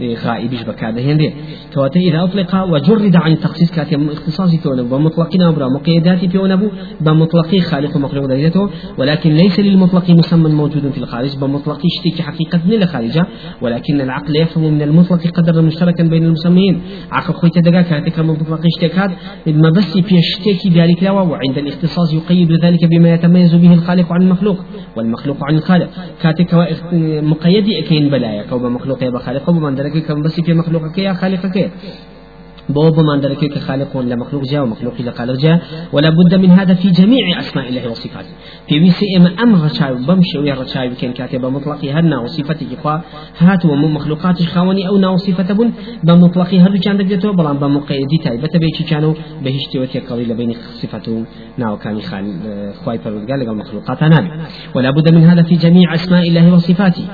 غائبش 0.00 0.62
بكاد 0.62 0.98
هندي 0.98 1.32
كواتا 1.74 2.00
إذا 2.00 2.24
أطلق 2.24 2.64
وجرد 2.64 3.16
عن 3.16 3.32
التخصيص 3.32 3.70
كاتي 3.70 3.96
اختصاصي 4.12 4.56
كونه 4.56 4.82
بمطلقنا 4.82 5.48
أبرا 5.48 5.68
مقيداتي 5.68 6.38
أنبو 6.44 6.68
بمطلقي 7.00 7.60
خالق 7.60 7.96
مخلوق 7.96 8.26
دايته 8.26 8.70
ولكن 8.98 9.34
ليس 9.34 9.60
للمطلق 9.60 10.10
مسمى 10.10 10.50
موجود 10.50 10.90
في 10.90 10.98
الخارج 10.98 11.36
بمطلق 11.36 11.80
اشتكي 11.84 12.22
حقيقة 12.22 12.60
من 12.66 12.82
الخارجة 12.82 13.26
ولكن 13.62 14.00
العقل 14.00 14.36
يفهم 14.36 14.74
من 14.74 14.82
المطلق 14.82 15.26
قدر 15.26 15.62
مشتركا 15.62 16.04
بين 16.04 16.24
المسميين. 16.24 16.80
عقل 17.12 17.34
خويت 17.34 17.58
دقا 17.58 17.82
كاتك 17.82 18.18
مطلق 18.18 18.60
اشتكات 18.66 19.10
ما 19.46 19.70
بس 19.70 19.98
في 19.98 20.18
اشتكي 20.18 20.68
ذلك 20.68 21.02
لا 21.02 21.10
وعند 21.10 21.58
الاختصاص 21.58 22.14
يقيد 22.14 22.52
ذلك 22.64 22.84
بما 22.84 23.14
يتميز 23.14 23.54
به 23.54 23.74
الخالق 23.74 24.12
عن 24.12 24.22
المخلوق 24.22 24.58
والمخلوق 24.96 25.36
عن 25.44 25.54
الخالق. 25.54 25.88
كاتك 26.22 26.54
مقيد 27.22 27.68
أكين 27.84 28.10
بلايا 28.10 28.42
كوب 28.42 28.62
مخلوق 28.62 29.02
يا 29.02 29.10
بخالق 29.10 29.48
وبمن 29.48 29.83
درجة 29.84 29.98
كم 29.98 30.22
بس 30.22 30.40
في 30.40 30.52
مخلوقك 30.54 30.98
يا 30.98 31.12
خالقك 31.12 31.70
بو 32.68 32.90
بمان 32.90 33.20
دركك 33.20 33.58
خالق 33.58 33.96
ولا 33.96 34.16
مخلوق 34.16 34.42
جاء 34.42 34.62
ومخلوق 34.62 34.94
إلى 35.00 35.12
خالق 35.12 35.36
جاء. 35.40 35.62
ولا 35.92 36.10
بد 36.10 36.34
من 36.34 36.50
هذا 36.50 36.74
في 36.74 36.90
جميع 36.90 37.38
أسماء 37.38 37.68
الله 37.68 37.90
وصفاته. 37.90 38.34
في 38.68 38.80
ويسي 38.80 39.06
إما 39.16 39.42
أم 39.42 39.54
رشاي 39.64 39.94
بمشي 39.94 40.38
ويا 40.38 40.54
رشاي 40.54 40.88
كان 40.88 41.12
كاتب 41.12 41.44
مطلق 41.46 41.84
هرنا 41.84 42.18
وصفته 42.18 42.66
إخوة. 42.78 43.02
هات 43.38 43.64
ومن 43.64 43.90
مخلوقات 43.94 44.42
خاوني 44.42 44.88
أو 44.88 44.96
نا 44.96 45.16
صفة 45.16 45.54
بن. 45.54 45.70
بمطلق 46.04 46.54
هرد 46.54 46.76
كان 46.76 46.96
دقيته 46.96 47.32
بلان 47.32 47.56
بمقيدي 47.58 48.18
تايبة 48.24 48.50
بيتي 48.54 48.84
كانوا 48.84 49.14
بهشتي 49.42 49.78
وتي 49.78 49.98
قليل 49.98 50.34
بين 50.34 50.52
صفته 50.52 51.24
ناو 51.58 51.76
كان 51.76 52.00
خان 52.00 52.26
خواي 52.84 52.98
فرودقال 52.98 53.40
لقى 53.40 53.54
مخلوقات 53.54 54.02
نابي 54.02 54.30
ولا 54.74 54.90
بد 54.90 55.14
من 55.14 55.24
هذا 55.24 55.42
في 55.42 55.54
جميع 55.54 55.94
أسماء 55.94 56.28
الله 56.28 56.54
وصفاته. 56.54 57.04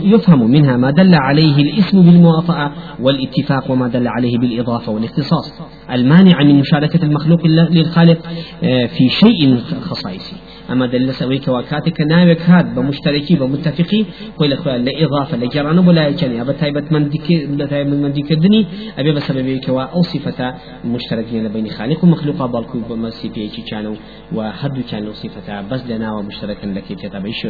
يفهم 0.00 0.50
منها 0.50 0.76
ما 0.76 0.90
دل 0.90 1.14
عليه 1.14 1.56
الاسم 1.62 2.02
بالموافقة 2.02 2.72
والاتفاق 3.00 3.70
وما 3.70 3.88
دل 3.88 4.08
عليه 4.08 4.38
بالإضافة. 4.38 4.63
الإضافة 4.64 4.92
والاختصاص. 4.92 5.52
المانع 5.90 6.42
من 6.42 6.54
مشاركة 6.60 7.04
المخلوق 7.04 7.46
للخالق 7.46 8.18
آه، 8.64 8.86
في 8.86 9.08
شيء 9.08 9.60
خصائصي 9.80 10.36
أما 10.70 10.86
دل 10.86 11.14
سويك 11.14 11.48
وكاتك 11.48 12.00
ناوك 12.00 12.40
هاد 12.40 12.74
بمشتركي 12.74 13.36
بمتفقي 13.36 14.04
كل 14.38 14.52
أخوة 14.52 14.76
لإضافة 14.76 15.36
لجران 15.36 15.78
ولا 15.78 16.08
يجني 16.08 16.40
أبا 16.40 16.52
تايبة 16.52 16.84
من 16.90 17.08
ديك 17.08 17.48
من 17.86 18.12
ديك 18.12 18.32
الدني 18.32 18.66
أبي 18.98 19.12
بسبب 19.12 19.60
كوا 19.66 19.82
أو 19.82 20.02
صفة 20.02 20.54
مشتركين 20.84 21.48
بين 21.48 21.68
خالق 21.68 22.04
ومخلوق 22.04 22.46
بالكو 22.46 22.78
بمسي 22.90 23.28
بي 23.28 23.50
كانوا 23.70 23.94
وهدو 24.32 24.82
كانوا 24.90 25.12
صفة 25.12 25.60
بس 25.60 25.86
لنا 25.86 26.12
ومشتركا 26.12 26.66
لك 26.66 26.84
تتابعيش 27.02 27.46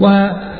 ومشترك 0.00 0.58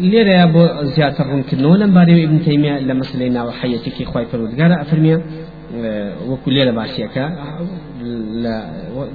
وليرة 0.00 0.44
أبو 0.44 0.82
زيادة 0.82 1.24
ڕوونکردنەوە 1.24 1.76
لەم 1.82 1.90
بارەوە 1.96 2.22
ابن 2.26 2.38
تەیمیە 2.46 2.74
لە 2.88 2.94
مەسلەی 3.00 3.30
ناوەحەیەتێکی 3.36 4.04
خی 4.10 4.26
پەرودگارە 4.30 4.76
ئەفرمێ 4.80 5.14
وەکو 6.30 6.50
لێرە 6.54 6.72
باسیەکە 6.78 7.26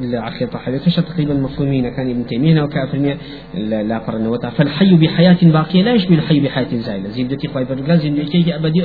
لعقيدة 0.02 0.52
طحاوية 0.52 0.78
كش 0.78 0.96
تقريبا 0.96 1.34
مفهومين 1.34 1.90
كان 1.90 2.10
ابن 2.10 2.26
تيمية 2.26 2.62
وكافرمية 2.62 3.18
لا 3.58 3.98
قرن 3.98 4.38
فالحي 4.58 4.96
بحياة 4.96 5.38
باقية 5.42 5.84
لا 5.84 5.94
يشبه 5.94 6.16
الحي 6.16 6.40
بحياة 6.40 6.76
زائلة. 6.76 7.10
زندتي 7.10 7.48
خواي 7.48 7.66
برقال 7.66 8.00
زندتي 8.00 8.56
أبدي 8.56 8.84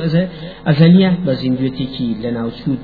أزلية. 0.67 1.17
بزندتي 1.25 1.85
كي 1.85 2.15
لنا 2.23 2.45
وشود 2.45 2.79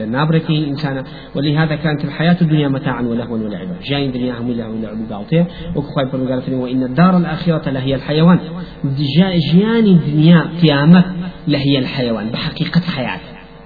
لنابركي 0.00 0.68
إنسانا 0.68 1.04
ولهذا 1.34 1.76
كانت 1.76 2.04
الحياة 2.04 2.36
الدنيا 2.42 2.68
متاعا 2.68 3.02
ولهوا 3.02 3.38
ولعبا. 3.38 3.76
جاي 3.84 4.06
الدنيا 4.06 4.34
هم 4.40 4.50
له 4.50 4.68
ولعب 4.70 5.08
باطية. 5.08 5.46
وخواي 5.76 6.04
برقال 6.04 6.54
وإن 6.54 6.82
الدار 6.82 7.16
الآخرة 7.16 7.70
لهي 7.70 7.94
الحيوان. 7.94 8.38
جياني 8.84 9.90
الدنيا 9.90 10.50
قيامة 10.62 11.04
لهي 11.48 11.78
الحيوان. 11.78 12.30
بحقيقة 12.30 12.80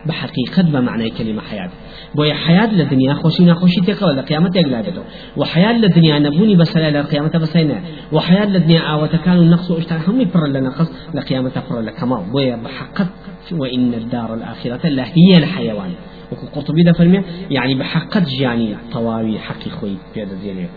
حياة 0.04 0.26
بحقيقة 0.26 0.62
بمعنى 0.62 1.11
كلمة 1.11 1.42
حياة. 1.42 1.70
بۆیە 2.16 2.34
حیات 2.46 2.70
لە 2.70 2.90
دنیا 2.90 3.14
خۆشی 3.14 3.40
ناخۆشی 3.40 3.80
تێکەوە 3.87 4.12
لە 4.18 4.23
قیامەتێک 4.28 4.66
لابێتەوە 4.66 5.37
و 5.37 5.44
حیات 5.44 5.76
لە 5.84 5.94
دنیا 5.94 6.18
نەبوونی 6.18 6.56
بەسەر 6.56 6.82
لە 6.94 7.06
قیامەتە 7.11 7.38
بەسەینە 7.44 7.78
و 8.12 8.20
حیات 8.20 8.49
لە 8.49 8.58
دنیا 8.58 8.82
ئاوەتەکان 8.88 9.37
و 9.38 9.44
نەخص 9.54 9.70
و 9.70 9.75
ئشتان 9.78 10.00
هەمووی 10.06 10.26
پڕ 10.34 10.44
لە 10.54 10.61
نەقص 10.66 10.88
لە 11.14 11.20
قیامەتە 11.28 11.61
پڕ 11.66 11.78
لە 11.88 11.92
کەماڵ 11.99 12.23
بۆیە 12.32 12.56
بحقت 12.64 13.08
وإن 13.52 13.94
الدار 13.94 14.34
الآخرة 14.34 14.88
لهي 14.88 15.37
الحيوان. 15.37 15.92
وكو 16.32 16.46
قرطبي 16.46 16.82
ده 16.82 16.92
فرمي 16.92 17.23
يعني 17.50 17.75
بحقت 17.75 18.25
جاني 18.40 18.76
طواوي 18.92 19.38
حقي 19.38 19.70
خوي 19.70 19.96
بيد 20.14 20.28
ديالي 20.42 20.68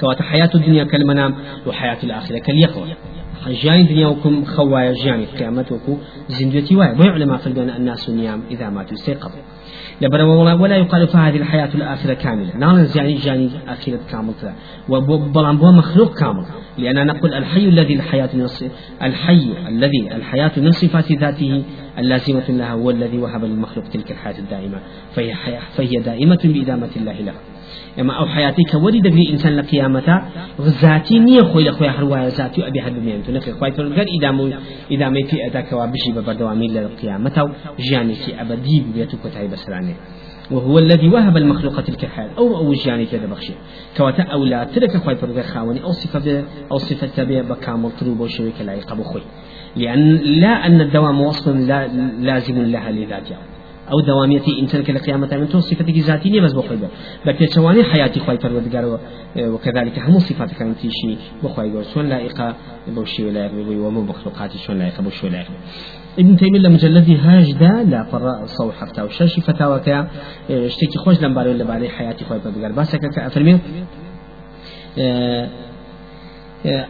كوات 0.00 0.22
حياة 0.22 0.50
الدنيا 0.54 0.84
كالمنام 0.84 1.34
وحياة 1.66 1.98
الآخرة 2.04 2.38
كاليقظة 2.38 2.86
دنيا 3.88 4.06
وكم 4.06 4.44
خوايا 4.44 4.92
جاني 5.04 5.24
قيامت 5.24 5.72
وكو 5.72 5.96
زندوتي 6.28 6.76
واي 6.76 6.94
ويعلم 6.98 7.36
في 7.36 7.46
الناس 7.46 8.10
نيام 8.10 8.42
إذا 8.50 8.70
ماتوا 8.70 8.94
استيقظوا. 8.94 9.42
لبر 10.00 10.22
ولا 10.62 10.76
يقال 10.76 11.08
فهذه 11.08 11.36
الحياة 11.36 11.70
الآخرة 11.74 12.14
كاملة. 12.14 12.56
نعم 12.56 12.86
يعني 12.96 13.14
جاني 13.14 13.50
آخرة 13.68 14.00
كامل 14.10 14.34
وبلان 14.88 15.56
بو 15.56 15.72
مخلوق 15.72 16.18
كامل 16.18 16.46
لأن 16.78 17.06
نقول 17.06 17.34
الحي 17.34 17.68
الذي 17.68 17.94
الحياة 17.94 18.30
من 18.34 18.48
الحي 19.02 19.68
الذي 19.68 20.08
الحياة 20.12 20.52
من 20.56 20.70
صفات 20.70 21.12
ذاته 21.12 21.62
اللازمة 21.98 22.44
لها 22.48 22.72
هو 22.72 22.90
الذي 22.90 23.18
وهب 23.18 23.44
للمخلوق 23.44 23.84
تلك 23.84 24.10
الحياة 24.10 24.38
الدائمة. 24.38 24.78
فهي, 25.14 25.34
فهي 25.76 26.00
دائمة 26.00 26.40
بإدامة 26.44 26.90
الله 26.96 27.20
لها. 27.20 27.55
اما 28.00 28.12
أو 28.12 28.26
حياتي 28.26 28.62
كوري 28.62 29.00
دغري 29.00 29.30
انسان 29.30 29.56
لقيامته 29.56 30.22
ذاتي 30.60 31.18
نيه 31.18 31.42
خوي 31.42 31.64
لخوي 31.64 31.88
هروايا 31.88 32.28
ذاتي 32.28 32.66
ابي 32.66 32.82
حد 32.82 32.92
بمين 32.92 33.22
تو 33.22 33.52
خوي 33.52 33.70
تقول 33.70 33.92
غير 33.92 34.06
ادامه 34.18 34.52
ادامه 34.92 35.22
في 35.22 35.46
اداك 35.46 35.72
وبشي 35.72 36.12
ببردوامي 36.12 36.68
للقيامه 36.68 37.54
جاني 37.78 38.14
في 38.14 38.40
ابدي 38.40 38.84
بيتو 38.94 39.16
كتاي 39.24 39.48
بسراني 39.48 39.94
وهو 40.50 40.78
الذي 40.78 41.08
وهب 41.08 41.36
المخلوق 41.36 41.80
تلك 41.80 42.04
الحال 42.04 42.30
أو 42.38 42.56
أو 42.56 42.72
جاني 42.72 43.06
كذا 43.06 43.26
بخشي 43.26 43.52
كواتا 43.96 44.22
أو 44.22 44.44
لا 44.44 44.64
ترك 44.64 44.96
خوي 44.96 45.16
فرغ 45.16 45.42
خاوني 45.42 45.82
أو 45.84 45.92
صفة 45.92 46.44
أو 46.72 46.78
صفة 46.78 47.06
تبع 47.06 47.42
بكامل 47.42 47.90
تروب 48.00 48.20
وشويك 48.20 48.60
لا 48.60 48.72
يقبو 48.72 49.02
خوي 49.02 49.22
لأن 49.76 50.16
لا 50.16 50.66
أن 50.66 50.80
الدوام 50.80 51.20
وصف 51.20 51.48
لا 51.48 51.86
لازم 52.20 52.62
لها 52.62 52.90
لذاتها. 52.90 53.55
أو 53.92 54.00
دواميتي 54.00 54.60
انسان 54.60 54.82
كلا 54.82 54.98
قيامة 54.98 55.36
من 55.36 55.48
تو 55.48 55.60
صفتك 55.60 55.98
ذاتي 55.98 56.40
بس 56.40 56.52
بخوي 56.52 56.78
بل 57.26 57.48
شواني 57.54 57.84
حياتي 57.84 58.20
خوي 58.20 58.38
پروردگار 58.38 58.98
وكذلك 59.38 59.98
هم 59.98 60.18
صفات 60.18 60.54
كانت 60.54 60.78
شيء 60.80 61.18
بخوي 61.44 61.72
گور 61.72 61.82
شون 61.94 62.08
لائقه 62.08 62.54
بوشي 62.88 63.24
ولا 63.24 63.50
ومن 63.68 64.06
مخلوقات 64.06 64.56
شون 64.56 64.78
لائقه 64.78 65.02
بوشي 65.02 65.26
ولا 65.26 65.44
ابن 66.18 66.36
تيمية 66.36 66.60
لمجلد 66.60 67.10
هاجدا 67.10 67.82
لا 67.90 68.04
فرا 68.04 68.46
صو 68.46 68.72
حفتا 68.72 69.02
وشاشي 69.02 69.40
فتاوى 69.40 69.80
كا 69.80 70.08
اشتكي 70.50 70.98
خوش 70.98 71.20
لمباري 71.20 71.50
ولا 71.50 71.64
باري 71.64 71.88
حياتي 71.88 72.24
خوي 72.24 72.38
پروردگار. 72.40 72.72
باسك 72.72 73.00
كأفرمي 73.00 73.58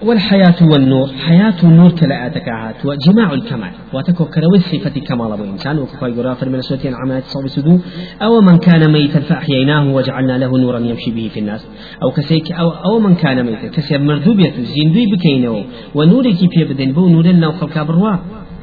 والحياة 0.02 0.54
والنور. 0.72 1.08
حياة 1.26 1.54
النور 1.64 1.90
كلا 1.90 2.26
أتكاهات 2.26 2.86
وجماع 2.86 3.32
الكمال. 3.32 3.70
وتكو 3.94 4.24
كروي 4.24 4.58
صفة 4.58 5.00
كمال 5.00 5.32
أبو 5.32 5.44
إنسان. 5.44 5.78
وكفاي 5.78 6.12
قرافر 6.12 6.48
من 6.48 6.60
سورتين 6.60 6.94
عملت 6.94 7.24
صوب 7.24 7.46
سدو. 7.46 7.78
أو 8.22 8.40
من 8.40 8.58
كان 8.58 8.92
ميتا 8.92 9.20
فأحييناه 9.20 9.94
وجعلنا 9.94 10.38
له 10.38 10.58
نورا 10.58 10.78
يمشي 10.78 11.10
به 11.10 11.30
في 11.34 11.40
الناس. 11.40 11.66
أو 12.02 12.10
كسيك 12.10 12.52
أو, 12.52 12.70
أو 12.70 12.98
من 12.98 13.14
كان 13.14 13.46
ميتا. 13.46 13.68
كسيب 13.68 14.00
مردوبية 14.00 14.52
زيندوي 14.60 15.06
بكينه. 15.12 15.64
ونورك 15.94 16.36
في 16.36 16.64
بدن 16.64 16.92
بو. 16.92 17.08
نور 17.08 17.26
لنا 17.26 17.48
وخلق 17.48 17.82
بروا. 17.82 18.16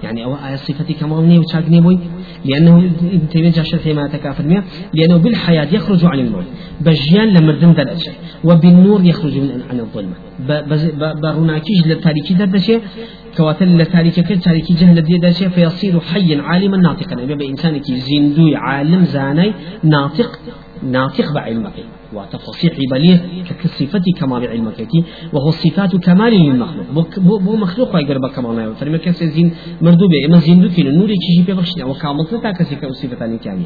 يعني 0.04 0.24
أو 0.24 0.36
آية 0.48 0.56
صفة 0.56 0.94
كمال 1.00 1.40
وشاقني 1.40 1.82
بوي 1.82 2.00
لأنه 2.46 2.78
ابن 2.78 3.30
تيمية 3.30 3.52
جاء 3.52 3.66
شرح 3.66 3.88
ما 3.88 4.08
تكافر 4.08 4.64
لأنه 4.94 5.18
بالحياة 5.18 5.68
يخرج 5.72 6.06
عن 6.06 6.20
الموت 6.20 6.46
بجيان 6.82 7.28
لمردم 7.28 7.72
درجة 7.74 8.12
وبالنور 8.44 9.06
يخرج 9.06 9.38
من 9.38 9.62
عن 9.70 9.80
الظلمة. 9.80 10.16
بروناكيج 11.22 11.88
للتاريكي 11.88 12.34
كواتل 13.38 13.78
لتاريكي 13.78 14.22
كل 14.22 14.40
تاريكي 14.40 14.74
جهل 14.74 15.02
دردشة 15.02 15.48
فيصير 15.50 16.00
حيا 16.00 16.42
عالما 16.42 16.78
ناطقا. 16.78 17.22
يبقى 17.22 17.36
بإنسانك 17.36 17.84
زندوي 17.84 18.56
عالم 18.56 19.04
زاني 19.04 19.54
ناطق 19.84 20.40
ناطق 20.92 21.34
بعلمك 21.34 21.74
وتفصيح 22.14 22.74
بليه 22.92 23.44
كصفة 23.64 24.04
كمال 24.20 24.48
علمك. 24.48 24.88
وهو 25.34 25.50
صفات 25.52 25.96
كمال 25.96 26.34
للمخلوق. 26.34 27.20
بو 27.20 27.56
مخلوق 27.56 27.96
يقرب 27.96 28.26
كمال 28.36 28.76
فرما 28.76 28.98
كسي 28.98 29.28
زين 29.28 29.52
مردوبة 29.82 30.26
إما 30.26 30.38
زين 30.38 30.62
دوكين 30.62 30.88
النور 30.88 31.10
يكشي 31.10 31.52
ببخشنا 31.52 31.86
وكامل 31.86 32.26
تتا 32.26 32.52
كسي 32.52 32.76
كصفة 32.76 33.38
كامل 33.38 33.66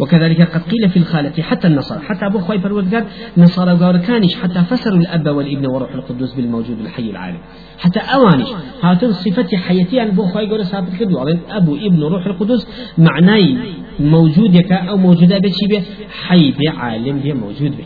وكذلك 0.00 0.40
قد 0.42 0.62
قيل 0.62 0.90
في 0.90 0.96
الخالق 0.96 1.40
حتى 1.40 1.66
النصارى. 1.66 2.00
حتى 2.00 2.26
أبو 2.26 2.38
خوي 2.38 2.58
فرود 2.58 3.04
نصارى 3.36 3.72
قال 3.78 4.34
حتى 4.34 4.64
فسروا 4.70 4.98
الأب 4.98 5.26
والابن 5.26 5.66
والروح 5.66 5.94
القدس 5.94 6.34
بالموجود 6.34 6.80
الحي 6.80 7.10
العالم. 7.10 7.38
حتى 7.78 8.00
أوانش 8.00 8.48
هاتون 8.82 9.12
صفة 9.12 9.56
حياتي 9.56 10.02
أن 10.02 10.10
بو 10.10 10.26
خوي 10.26 10.50
قال 10.50 10.66
ثابت 10.66 10.96
كدو 11.00 11.18
أبو 11.50 11.76
ابن 11.76 12.02
روح 12.02 12.26
القدس 12.26 12.68
معناي 12.98 13.56
موجود 14.00 14.54
يكا 14.54 14.76
أو 14.76 14.96
موجودة 14.96 15.38
بشي 15.38 15.66
به 15.70 15.82
حي 16.22 16.54
بعالم 16.58 17.18
به 17.18 17.32
موجود 17.32 17.72
به 17.76 17.84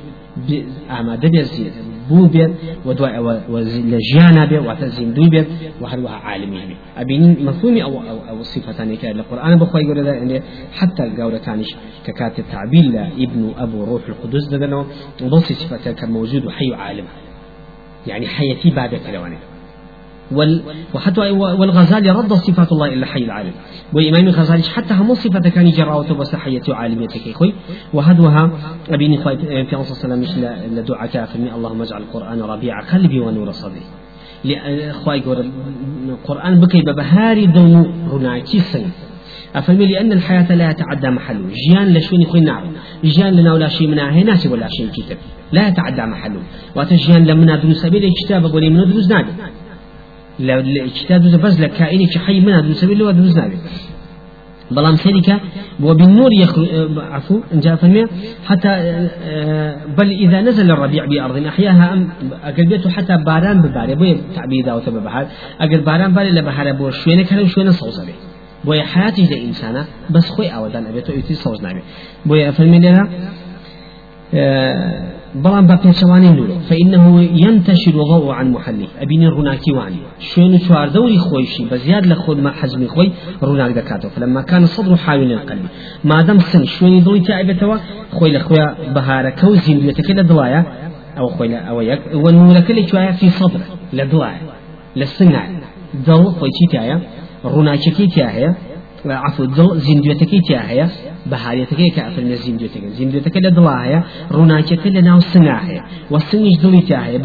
ئامادە 0.90 1.28
بێت 1.35 1.92
بوو 2.09 2.28
بێت 2.35 2.50
و 2.87 2.95
دوای 2.95 3.12
ئەوە 3.16 3.35
لە 3.92 3.99
ژیانە 4.09 4.45
بێ 4.50 4.59
واتە 4.66 4.87
زیندوی 4.97 5.31
بێت 5.35 5.47
و 5.81 5.85
هەروەها 5.92 6.19
عالمی 6.26 6.62
بێت 6.69 6.78
ئەبینی 6.99 7.28
مفهومی 7.49 7.81
ئەو 7.87 7.95
ئەو 8.28 8.38
صفەتانێکە 8.52 9.09
لە 9.19 9.23
قورآن 9.28 9.57
بەخوای 9.62 9.85
گەورەدا 9.88 10.14
ئەندێ 10.21 10.38
حتى 10.78 11.04
گەورەکانیش 11.19 11.71
کە 12.04 12.12
کاتێ 12.19 12.42
تعبیل 12.52 12.87
لە 12.97 13.04
ابن 13.25 13.42
أبو 13.64 13.78
روح 13.90 14.02
القدس 14.11 14.45
دەدەنەوە 14.52 14.85
بەڵسی 15.33 15.54
صفەتە 15.62 15.90
کە 15.99 16.04
موجود 16.16 16.42
و 16.47 16.50
حي 16.57 16.71
عالم 16.83 17.07
يعني 18.07 18.26
حياتي 18.26 18.71
بعد 18.71 18.92
كلوانه 19.07 19.52
وال 20.35 20.62
وحتى 20.95 21.31
والغزالي 21.31 22.11
رد 22.11 22.33
صفات 22.33 22.73
الله 22.73 22.87
إلا 22.87 23.07
حي 23.07 23.25
العالم. 23.25 23.53
وإمام 23.93 24.27
الغزالي 24.27 24.62
حتى 24.62 24.95
هم 24.95 25.15
صفة 25.15 25.41
كان 25.41 25.71
جراوة 25.71 26.12
وسحية 26.21 26.62
وعالمية 26.69 27.09
خوي. 27.35 27.55
وهدوها 27.95 28.51
أبيني 28.91 29.17
خوي 29.17 29.37
في 29.37 29.73
الله 29.73 29.83
صلى 29.83 30.15
الله 30.15 30.29
وسلم 30.29 30.79
لدعاء 30.79 31.07
كافرني 31.07 31.55
اللهم 31.55 31.83
اجعل 31.83 32.03
القرآن 32.03 32.43
ربيع 32.43 32.81
قلبي 32.81 33.21
ونور 33.21 33.51
صدري. 33.51 33.83
لأخوي 34.45 35.23
القرآن 36.09 36.61
بكي 36.61 36.81
ببهاري 36.83 37.47
دون 37.47 37.95
رناكي 38.12 38.59
سن. 38.59 38.85
أفهمي 39.55 39.87
لأن 39.87 40.12
الحياة 40.12 40.55
لا 40.55 40.71
يتعدى 40.71 41.09
محله 41.09 41.49
جيان 41.69 41.95
لشوني 41.95 42.27
خوي 42.27 42.41
نعم. 42.41 42.73
جيان 43.05 43.35
لنا 43.35 43.53
ولا 43.53 43.69
شيء 43.69 43.89
منها 43.89 44.12
هي 44.12 44.23
ناسي 44.23 44.49
ولا 44.49 44.69
شيء 44.69 44.89
كتب. 44.89 45.17
لا 45.53 45.69
يتعدى 45.69 46.03
محله 46.03 46.41
واتجيان 46.77 47.25
لمنا 47.25 47.57
دروس 47.57 47.77
سبيل 47.77 48.11
كتاب 48.25 48.45
أقولي 48.45 48.71
من 48.71 48.91
دروس 48.91 49.09
نادي. 49.11 49.33
اجتهاد 50.41 51.41
بس 51.41 51.61
لكائن 51.61 52.09
حي 52.27 52.41
منها 52.41 52.61
دون 52.61 52.75
سبيل 52.75 53.01
الله 53.01 53.12
دون 53.12 53.35
نابي 53.37 53.57
بلام 54.71 54.97
سيدك 54.97 55.41
وبالنور 55.83 56.31
يخرج 56.33 56.69
عفو 56.99 57.41
جاء 57.55 57.77
فهمي 57.77 58.05
حتى 58.47 58.69
بل 59.99 60.11
إذا 60.11 60.41
نزل 60.41 60.71
الربيع 60.71 61.05
بأرض 61.05 61.47
أحياها 61.47 61.93
أم 61.93 62.09
أقل 62.45 62.91
حتى 62.91 63.17
باران 63.17 63.62
بباري 63.62 63.95
بوي 63.95 64.21
تعبير 64.35 64.65
داوة 64.65 64.91
ببحر 64.91 65.27
أقل 65.61 65.81
باران 65.81 66.12
باري 66.15 66.31
لبحر 66.31 66.73
بو 66.73 66.91
شوينة 66.91 67.23
كلام 67.23 67.47
شوينة 67.47 67.71
صوصة 67.71 68.07
بي 68.07 68.12
بوي 68.65 68.83
حياتي 68.83 69.27
لإنسانة 69.27 69.87
بس 70.11 70.31
خوي 70.31 70.49
أودان 70.49 70.87
أبيتو 70.87 71.12
يتي 71.12 71.35
صوص 71.35 71.62
نابي 71.62 71.83
بوي 72.27 72.53
فهمي 72.53 72.79
لنا 72.79 73.09
بلان 75.35 75.67
بقي 75.67 75.93
شواني 75.93 76.31
نور 76.31 76.49
فإنه 76.69 77.23
ينتشر 77.23 77.93
ضوء 77.93 78.33
عن 78.33 78.51
محله 78.51 78.87
أبين 79.01 79.29
روناكي 79.29 79.73
واني 79.73 79.97
شون 80.19 80.59
شوار 80.59 80.89
دوري 80.89 81.19
خويشي 81.19 81.65
بزياد 81.65 82.07
لخود 82.07 82.39
ما 82.39 82.51
حزمي 82.51 82.89
خوي 82.89 83.12
روناك 83.43 83.71
دكاتو 83.71 84.09
فلما 84.09 84.43
كان 84.43 84.62
الصدر 84.62 84.97
حاول 84.97 85.33
القلب. 85.33 85.67
ما 86.05 86.23
دام 86.23 86.39
سن 86.39 86.65
شوني 86.65 87.01
ضوي 87.01 87.21
تعبتوا 87.21 87.77
خوي 88.12 88.33
لخويا 88.33 88.77
بهارة 88.95 89.31
كوزين 89.31 89.79
بيتكلا 89.81 90.23
دلايا 90.23 90.65
أو 91.19 91.29
خوي 91.29 91.57
أو 91.57 91.81
يك 91.81 92.01
والنور 92.15 92.61
كل 92.61 92.89
شوية 92.89 93.11
في 93.11 93.31
صدر 93.31 93.61
لدلايا 93.93 94.41
للسنع 94.97 95.49
ضوء 96.07 96.31
خوي 96.31 96.51
تايا 96.73 97.01
روناكي 97.45 97.91
عفوا 99.11 99.47
ضوء 99.47 99.79
زندوتكي 99.79 100.41
تايا 100.49 100.89
بەهارێتەکەی 101.31 101.91
کە 101.95 102.01
ئەفرمێ 102.07 102.37
زیندوێتەکە 102.45 102.89
زیندوێتەکە 102.99 103.39
لە 103.47 103.51
دڵا 103.57 103.77
هەیە 103.85 104.01
ڕووناکیەکە 104.37 104.89
لە 104.97 105.03
ناو 105.09 105.21
سنگا 105.33 105.59
هەیە. 105.67 105.83
هەیە. 107.07 107.19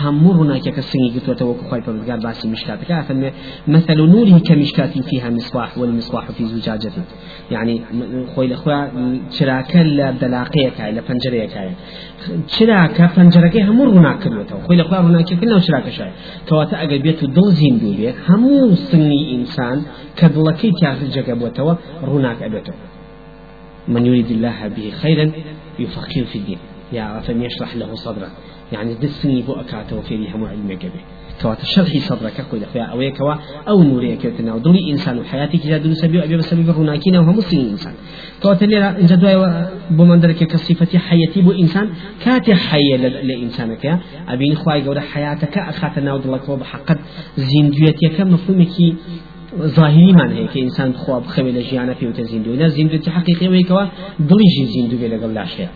همو 0.00 0.32
روناك 0.32 0.62
كسني 0.62 1.10
قلت 1.14 1.28
وتوقع 1.28 1.70
خايف 1.70 1.90
قال 1.90 2.20
باسي 2.20 2.48
مشكات 2.48 2.84
كافن 2.84 3.30
مثل 3.68 3.96
نوره 3.96 4.38
كمشكات 4.38 4.98
فيها 4.98 5.30
مصباح 5.30 5.78
والمصباح 5.78 6.30
في 6.30 6.46
زجاجة 6.46 6.92
يعني 7.50 7.82
خوي 8.34 8.46
الاخوة 8.46 8.90
شراكة 9.30 9.82
لدلاقية 9.82 10.68
كاي 10.68 10.92
لفنجرية 10.92 11.46
كاي 11.46 11.70
شراكة 12.46 13.06
فنجرة 13.06 13.70
همو 13.70 13.84
روناك 13.84 14.18
كلوتو 14.22 14.58
خوي 14.58 14.76
الاخوة 14.76 15.00
روناك 15.00 15.34
كلنا 15.40 15.58
شراكة 15.58 15.90
شاي 15.90 16.12
كواتا 16.48 16.76
اگر 16.82 17.02
بيتو 17.02 17.26
دو 17.26 17.50
زين 17.50 17.78
دولي 17.78 18.14
همو 18.28 18.74
سني 18.74 19.34
انسان 19.34 19.82
كدلكي 20.16 20.72
تاخذ 20.80 21.10
جاكبوتو 21.10 21.74
روناك 22.04 22.42
ابيتو 22.42 22.72
من 23.88 24.06
يريد 24.06 24.30
الله 24.30 24.68
به 24.68 24.92
خيرا 25.02 25.32
يفقه 25.78 26.24
في 26.32 26.38
الدين 26.38 26.58
يا 26.92 27.20
فم 27.20 27.42
يشرح 27.42 27.76
له 27.76 27.94
صدره. 27.94 28.30
يعني 28.72 28.94
دسني 28.94 29.42
بو 29.42 29.52
أكاته 29.52 30.00
في 30.00 30.30
هم 30.34 30.44
علم 30.44 30.68
به 30.68 30.90
كوات 31.42 31.64
شرحي 31.64 32.00
صدرك 32.00 32.44
كوي 32.50 32.60
دخيا 32.60 32.82
أو 32.82 33.00
يكوا 33.00 33.34
أو 33.68 33.82
نوري 33.82 34.16
كوتنا 34.16 34.54
ودولي 34.54 34.90
إنسان 34.90 35.18
وحياتي 35.18 35.58
كذا 35.58 35.78
دول 35.78 35.96
سبيو 35.96 36.22
أبي 36.22 36.36
بسبب 36.36 36.70
روناكينا 36.70 37.20
وهم 37.20 37.36
مسلمين 37.36 37.68
إنسان. 37.68 37.94
كوات 38.42 38.62
اللي 38.62 38.88
إن 38.88 39.06
جدوا 39.06 39.64
بمن 39.90 40.20
درك 40.20 40.36
كصفة 40.36 40.98
حياتي 40.98 41.42
بو 41.42 41.52
إنسان. 41.52 41.88
كات 42.24 42.50
حي 42.50 42.96
لإنسانك 42.96 43.98
أبين 44.28 44.54
خواي 44.54 44.80
جود 44.80 44.98
حياتك 44.98 45.58
أخاتنا 45.58 46.14
ودلك 46.14 46.48
وبحقد 46.48 46.98
زنديتك 47.36 48.20
مفهومك 48.20 48.76
ظاهری 49.58 50.12
من 50.12 50.30
هەیە 50.36 50.48
کە 50.52 50.56
ئینسان 50.56 50.92
خواب 50.92 51.24
خەوێ 51.26 51.52
لە 51.56 51.62
ژیانە 51.68 51.94
پێوتە 52.00 52.22
زیندوی 52.30 52.58
نە 52.62 52.66
زیندوی 52.66 52.98
حقیقی 53.16 53.48
وەیەکەوە 53.48 53.84
دڵیژی 54.28 54.64
زیندوی 54.74 55.08
لەگەڵ 55.12 55.30
لاشەیە. 55.38 55.68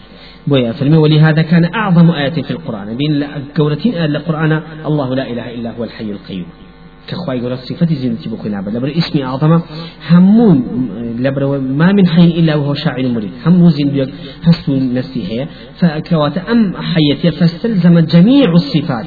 بويا 0.48 0.72
فلمي 0.72 0.96
ولهذا 0.96 1.42
كان 1.42 1.64
أعظم 1.64 2.10
آية 2.10 2.30
في 2.30 2.50
القرآن. 2.50 2.96
بين 2.96 3.24
قورتين 3.56 3.94
آية 3.94 4.04
القرآن 4.04 4.52
الله 4.86 5.14
لا 5.14 5.30
إله 5.32 5.54
إلا 5.54 5.70
هو 5.76 5.84
الحي 5.84 6.10
القيوم. 6.10 6.46
كخواي 7.08 7.40
قرأت 7.40 7.58
صفة 7.58 7.94
زينتي 7.94 8.30
عبد 8.46 8.76
لبر 8.76 8.90
اسمي 8.96 9.24
أعظم 9.24 9.60
همون 10.10 10.56
لبر 11.18 11.58
ما 11.58 11.92
من 11.92 12.06
حي 12.06 12.28
إلا 12.40 12.54
وهو 12.56 12.74
شاعر 12.74 13.08
مريد. 13.08 13.30
همو 13.46 13.68
زين 13.68 13.88
بيك 13.88 14.08
هستو 14.46 14.76
نفسي 14.98 15.22
هي 15.30 15.48
فكوات 15.78 16.38
أم 16.38 16.76
حيتي 16.76 17.30
فاستلزم 17.30 17.98
جميع 17.98 18.52
الصفات. 18.52 19.06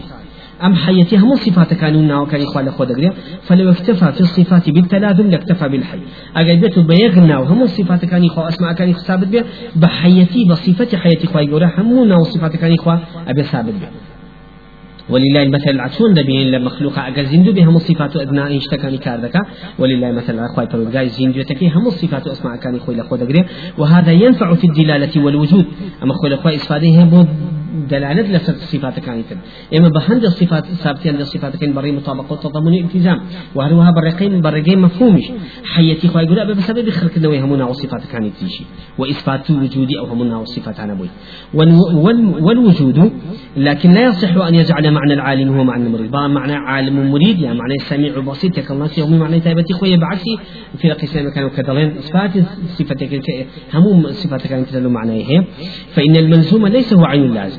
أم 0.63 0.76
حيتي 0.76 1.17
هم 1.17 1.36
صفات 1.36 1.74
كانوا 1.74 2.02
ناو 2.02 2.26
كان 2.26 2.41
إخوان 2.41 2.72
خود 2.72 2.88
فلو 3.41 3.72
اكتفى 3.72 4.12
في 4.12 4.22
الصفات 4.22 4.69
بالتلازم 4.69 5.30
لاكتفى 5.30 5.69
بالحي. 5.69 6.00
أجل 6.36 6.58
بيت 6.58 6.80
بيغنا 6.80 7.38
وهم 7.38 7.65
صفات 7.65 8.06
كان 8.06 8.26
إخوة 8.26 8.48
أسماء 8.48 8.74
كان 8.74 8.93
ثابت 8.93 9.28
بيه 9.28 9.45
بحيتي 9.76 10.45
بصفة 10.50 10.98
حياتي 10.98 11.28
إخوة 11.28 11.41
يقول 11.41 11.63
هم 11.63 12.08
ناو 12.08 12.24
صفات 12.24 12.56
كان 12.56 12.74
إخوة 12.74 13.00
أبي 13.28 13.43
ثابت 13.43 13.74
بيه 13.74 13.91
ولله 15.10 15.43
المثل 15.43 15.69
العشون 15.69 16.13
دبين 16.13 16.52
لمخلوق 16.52 17.00
أجل 17.00 17.26
زندو 17.26 17.52
بهم 17.54 17.78
صفات 17.78 18.17
أدنى 18.17 18.58
اشتكاني 18.58 18.98
كاردك 18.98 19.34
ولله 19.80 20.10
المثل 20.10 20.34
الأخوة 20.34 20.65
فرودقاي 20.65 21.10
زندو 21.10 21.41
تكي 21.41 21.69
هم 21.69 21.89
صفات 21.89 22.28
أسماء 22.28 22.56
كان 22.56 22.76
إخوة 22.76 22.95
لخود 22.95 23.45
وهذا 23.78 24.12
ينفع 24.12 24.54
في 24.56 24.67
الدلالة 24.67 25.24
والوجود. 25.24 25.65
أما 26.04 26.12
أخوة 26.12 26.28
الأخوة 26.28 26.56
إسفاده 26.56 27.04
دلالة 27.89 28.21
لسر 28.21 28.53
صفات 28.53 28.99
كانت 28.99 29.25
إما 29.77 29.89
بهند 29.89 30.23
الصفات 30.23 30.65
ثابتة 30.65 31.10
عند 31.12 31.21
الصفات 31.21 31.55
كان 31.55 31.73
بري 31.73 31.91
مطابقة 31.91 32.34
وتضمن 32.34 32.73
التزام. 32.73 33.19
وهروها 33.55 33.91
برقين 33.91 34.41
برقين 34.41 34.79
مفهومش 34.79 35.32
حياتي 35.65 36.08
خواهي 36.08 36.25
يقول 36.25 36.55
بسبب 36.55 36.89
خلق 36.89 37.12
النوي 37.17 37.39
همنا 37.39 37.65
وصفات 37.65 38.01
كانت 38.12 38.36
تيجي 38.39 38.65
وإثبات 38.97 39.51
وجودي 39.51 39.99
أو 39.99 40.05
همنا 40.05 40.38
وصفات 40.38 40.79
أنا 40.79 40.93
بوي 40.93 41.10
والوجود 42.41 43.12
لكن 43.58 43.91
لا 43.91 44.01
يصح 44.08 44.36
أن 44.36 44.55
يجعل 44.55 44.91
معنى 44.91 45.13
العالم 45.13 45.58
هو 45.58 45.63
معنى 45.63 45.84
المريد. 45.88 46.12
معنى 46.12 46.53
عالم 46.53 47.12
مريد 47.12 47.39
يعني 47.39 47.58
معنى 47.58 47.77
سميع 47.79 48.19
بسيط. 48.19 48.60
كالناس 48.60 48.97
يومي 48.97 49.17
معنى 49.17 49.39
تايبتي 49.39 49.73
خويا 49.73 49.97
بعكسي 49.97 50.38
في 50.77 50.91
القسم 50.91 51.29
كانوا 51.29 51.49
كدلين 51.49 51.97
إثبات 51.97 52.32
صفتك 52.67 53.21
هم 53.73 54.12
صفات 54.12 54.47
كانت 54.47 54.75
معنى 54.75 55.25
هي 55.27 55.43
فإن 55.91 56.15
الملزوم 56.15 56.67
ليس 56.67 56.93
هو 56.93 57.05
عين 57.05 57.23
اللازم 57.23 57.59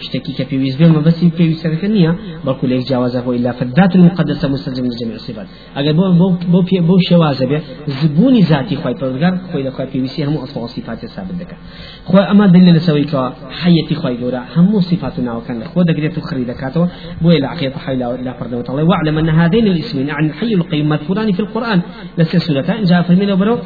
شتكي 0.00 0.32
كبيويز 0.32 0.76
بما 0.76 1.00
بس 1.00 1.24
بيويز 1.24 1.62
سركنية 1.62 2.16
بقول 2.44 2.70
لك 2.70 2.88
جوازه 2.90 3.30
إلا 3.30 3.52
فالذات 3.52 3.96
المقدسة 3.96 4.48
مستلزم 4.48 4.84
لجميع 4.84 5.14
الصفات. 5.14 5.46
أجل 5.76 5.92
بو 5.92 6.12
بو 6.12 6.28
بو 6.52 6.62
بو, 6.80 6.98
شوازه 6.98 7.46
به 7.46 7.60
زبوني 7.88 8.40
ذاتي 8.40 8.76
خوي 8.76 8.94
پروردگار 8.94 9.52
خوي 9.52 9.62
لخوي 9.62 9.86
بيويسي 9.92 10.24
هم 10.24 10.36
أصل 10.36 10.68
صفات 10.68 11.06
ثابت 11.06 11.34
دك 11.40 11.56
خو 12.04 12.18
أما 12.18 12.46
دليل 12.46 12.80
سوي 12.80 13.04
كوا 13.04 13.28
حياتي 13.50 13.94
خوي 13.94 14.16
جورا 14.16 14.44
هم 14.56 14.80
صفاتنا 14.80 15.36
وكان 15.36 15.64
خو 15.64 15.82
دقريت 15.82 16.16
تخري 16.16 16.44
دكاتو 16.44 16.86
بو 17.22 17.30
إلى 17.30 17.46
عقيدة 17.46 17.78
حي 17.78 17.96
لا 17.96 18.32
فرد 18.40 18.52
الله 18.70 18.84
واعلم 18.84 19.18
أن 19.18 19.28
هذين 19.28 19.66
الاسمين 19.66 20.10
عن 20.10 20.26
الحي 20.26 20.54
القيوم 20.54 20.88
مذكوران 20.88 21.32
في 21.32 21.40
القرآن. 21.40 21.80
لسلسلتان 22.18 22.82
جاء 22.82 23.02
في 23.02 23.10
الميل 23.10 23.32
وبرو 23.32 23.58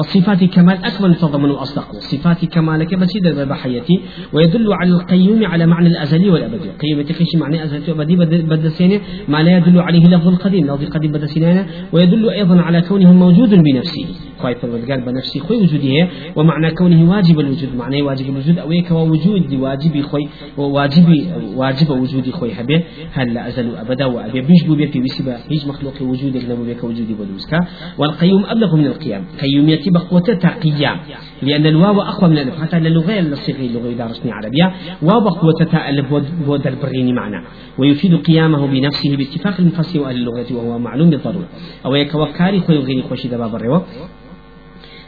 صفات 0.00 0.44
كمال 0.44 0.84
أكمل 0.84 1.14
تضمن 1.14 1.50
أصدق 1.50 1.92
صفات 1.92 2.44
كمالك 2.44 2.94
بسيط 2.94 3.38
بحياتي 3.38 4.00
ويدل 4.32 4.72
على 4.72 4.90
القيوم 4.90 5.46
على 5.46 5.61
معنى 5.66 5.88
الأزلي 5.88 6.30
والأبدي. 6.30 6.68
قيوم 6.80 7.02
تكيش 7.02 7.28
معنى 7.36 7.64
أزلي 7.64 7.92
وأبدي 7.92 8.16
بدسينه 8.16 9.00
ما 9.28 9.42
لا 9.42 9.56
يدل 9.56 9.80
عليه 9.80 10.06
لفظ 10.08 10.28
القديم. 10.28 10.66
لفظ 10.66 10.82
القديم 10.82 11.12
بدسينه 11.12 11.66
ويدل 11.92 12.30
أيضا 12.30 12.60
على 12.60 12.80
كونه 12.80 13.12
موجود 13.12 13.50
بنفسه. 13.54 14.06
خواي 14.42 14.54
فرودگار 14.54 15.00
بنفسي 15.06 15.40
خوي 15.40 15.56
وجوده 15.56 16.08
ومعنى 16.36 16.70
كونه 16.70 17.10
واجب 17.10 17.40
الوجود 17.40 17.76
معنى 17.76 18.02
واجب 18.02 18.26
الوجود 18.30 18.58
أو 18.58 18.72
يك 18.72 18.90
وجود 18.90 19.54
واجب 19.54 20.02
خوي 20.02 20.28
وواجب 20.58 21.08
واجب 21.56 21.90
وجود 21.90 22.30
خوي 22.30 22.52
هبه 22.52 22.82
هل 23.12 23.34
لا 23.34 23.48
أزل 23.48 23.76
أبدا 23.76 24.06
وأبي 24.06 24.40
بيجبو 24.40 24.74
بي 24.74 24.86
في 24.86 25.00
بسبا 25.00 25.36
هيج 25.50 25.68
مخلوق 25.68 26.02
وجود 26.02 26.36
نمو 26.36 26.64
بك 26.64 26.84
وجودي 26.84 27.14
بدوسكا 27.14 27.58
والقيوم 27.98 28.44
أبلغ 28.44 28.76
من 28.76 28.86
القيام 28.86 29.24
قيوميتي 29.40 29.90
بقوة 29.90 30.28
قيام 30.62 30.96
لأن 31.42 31.66
الواو 31.66 32.02
أقوى 32.02 32.30
من 32.30 32.38
الألف 32.38 32.60
حتى 32.62 32.76
اللغة 32.76 33.18
الصيغة 33.20 33.60
اللغة 33.60 33.92
دارسني 33.92 34.32
عربية 34.32 34.72
واو 35.02 35.20
بقوة 35.20 35.60
الألف 35.62 36.06
بود 36.46 36.66
البريني 36.66 37.12
معنا 37.12 37.44
ويفيد 37.78 38.14
قيامه 38.14 38.66
بنفسه 38.66 39.16
باتفاق 39.16 39.54
المفسر 39.58 40.00
وأهل 40.00 40.16
اللغة 40.16 40.46
وهو 40.52 40.78
معلوم 40.78 41.10
بالضرورة 41.10 41.48
أو 41.86 41.94
يكوكاري 41.94 42.60
خوي 42.60 42.76
غيري 42.76 43.02
خوشي 43.02 43.28
دباب 43.28 43.54
الروا 43.54 43.80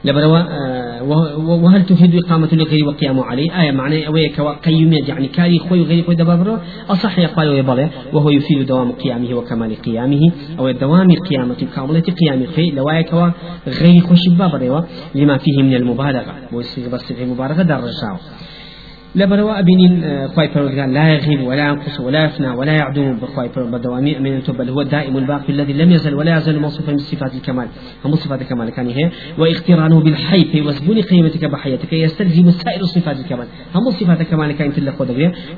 لبروا 0.05 0.39
آه، 0.39 1.03
وهل 1.63 1.87
تفيد 1.87 2.15
إقامة 2.25 2.49
لغير 2.53 2.89
وقيام 2.89 3.21
عليه؟ 3.21 3.63
آية 3.63 3.73
معنى 3.73 4.07
أويك 4.07 4.39
وقيم 4.39 4.93
يعني 4.93 5.29
كاري 5.29 5.59
خوي 5.59 5.81
وغير 5.81 6.05
خوي 6.05 6.15
دبابرو 6.15 6.59
أصح 6.91 7.19
يقال 7.19 7.49
ويبالي 7.49 7.91
وهو 8.13 8.31
يفيد 8.31 8.67
دوام 8.67 8.93
قيامه 8.93 9.35
وكمال 9.35 9.83
قيامه. 9.83 10.21
أو 10.59 10.71
دوام 10.71 11.13
قيامة 11.31 11.67
كاملة 11.77 12.01
قيام 12.01 12.47
خي 12.57 12.71
لوايك 12.71 13.13
وغير 13.13 14.01
خوش 14.01 14.29
بابروا 14.39 14.81
لما 15.15 15.39
فيه 15.39 15.63
من 15.63 15.75
المبالغة. 15.75 16.35
ويصيغ 16.53 16.89
بس 16.89 17.13
المبالغة 17.13 17.63
درجة 17.63 18.19
لبروا 19.17 19.59
أبين 19.59 20.05
آه، 20.05 20.27
خواي 20.27 20.49
لا 20.87 21.09
يغيب 21.09 21.41
ولا 21.41 21.69
ينقص 21.69 22.01
ولا 22.01 22.25
يفنى 22.25 22.49
ولا 22.49 22.73
يعدم 22.73 23.17
بخواي 23.17 23.49
بدوامي 23.57 24.19
من 24.19 24.41
بل 24.49 24.69
هو 24.69 24.81
الدائم 24.81 25.17
الباقي 25.17 25.49
الذي 25.49 25.73
لم 25.73 25.93
يزل 25.93 26.15
ولا 26.15 26.37
يزال 26.37 26.61
موصوفا 26.61 26.93
من 26.93 26.99
صفات 26.99 27.35
الكمال. 27.35 27.69
هم 28.05 28.15
صفات 28.15 28.43
الكمال 28.43 28.71
كان 28.71 28.87
هي 28.87 29.11
واقترانه 29.39 30.01
في 30.53 30.61
وزبون 30.61 31.01
قيمتك 31.01 31.45
بحياتك 31.45 31.93
يستلزم 31.93 32.51
سائر 32.51 32.83
صفات 32.83 33.21
الكمال. 33.21 33.47
هم 33.75 33.91
صفات 33.91 34.21
الكمال 34.21 34.53
كان 34.53 34.73
تلا 34.73 34.93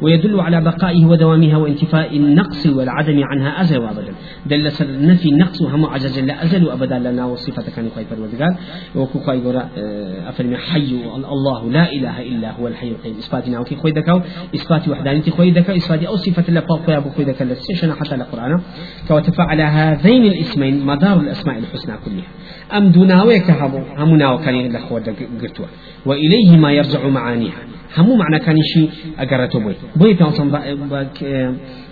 ويدل 0.02 0.40
على 0.40 0.60
بقائه 0.60 1.06
ودوامها 1.06 1.56
وانتفاء 1.56 2.16
النقص 2.16 2.66
والعدم 2.66 3.20
عنها 3.24 3.60
أزل 3.60 3.78
وأبدا. 3.78 4.14
دل 4.46 4.64
نفي 4.82 5.28
النقص 5.28 5.62
هم 5.62 5.86
عجز 5.86 6.18
لا 6.18 6.44
أزل 6.44 6.64
وأبدا 6.64 6.98
لنا 6.98 7.24
وصفات 7.24 7.70
كان 7.70 7.88
خواي 7.94 8.04
فرودگار 8.04 8.56
وكو 8.96 9.18
خواي 9.18 9.42
آه، 9.78 10.56
حي 10.56 10.96
الله 11.32 11.70
لا 11.70 11.92
إله 11.92 12.22
إلا 12.22 12.50
هو 12.50 12.68
الحي 12.68 12.88
القيوم. 12.88 13.16
إثبات 13.46 13.48
ناوكي 13.48 13.76
خوي 13.76 13.92
دكاو 13.92 14.20
إثبات 14.54 14.88
وحدانيتي 14.88 15.30
خوي 15.30 15.50
دكا 15.50 15.76
إثبات. 15.76 16.04
أو 16.04 16.16
صفة 16.16 16.52
لا 16.52 16.60
بقى 16.60 16.96
أبو 16.96 17.10
خوي 17.10 17.24
دكا 17.24 17.44
لسيشنا 17.44 17.94
حتى 17.94 18.14
القرآن. 18.14 18.60
كوتفعل 19.08 19.60
هذين 19.60 20.24
الاسمين 20.24 20.86
مدار 20.86 21.20
الأسماء 21.20 21.58
الحسنى 21.58 21.94
كلها. 22.04 22.28
أم 22.76 22.88
دوناويك 22.88 23.50
هبو؟ 23.50 23.80
هم 23.98 24.16
ناو 24.16 24.38
كان 24.38 24.72
لخوا 24.72 25.00
قرتوا. 25.40 25.66
وإليه 26.06 26.56
ما 26.56 26.72
يرجع 26.72 27.08
معانيها. 27.08 27.62
همو 27.96 28.16
معنى 28.16 28.38
كان 28.38 28.56
شيء 28.74 28.90
أقرته 29.18 29.60
بوي. 29.60 29.74
بوي 29.96 30.14
بيانصن 30.14 30.50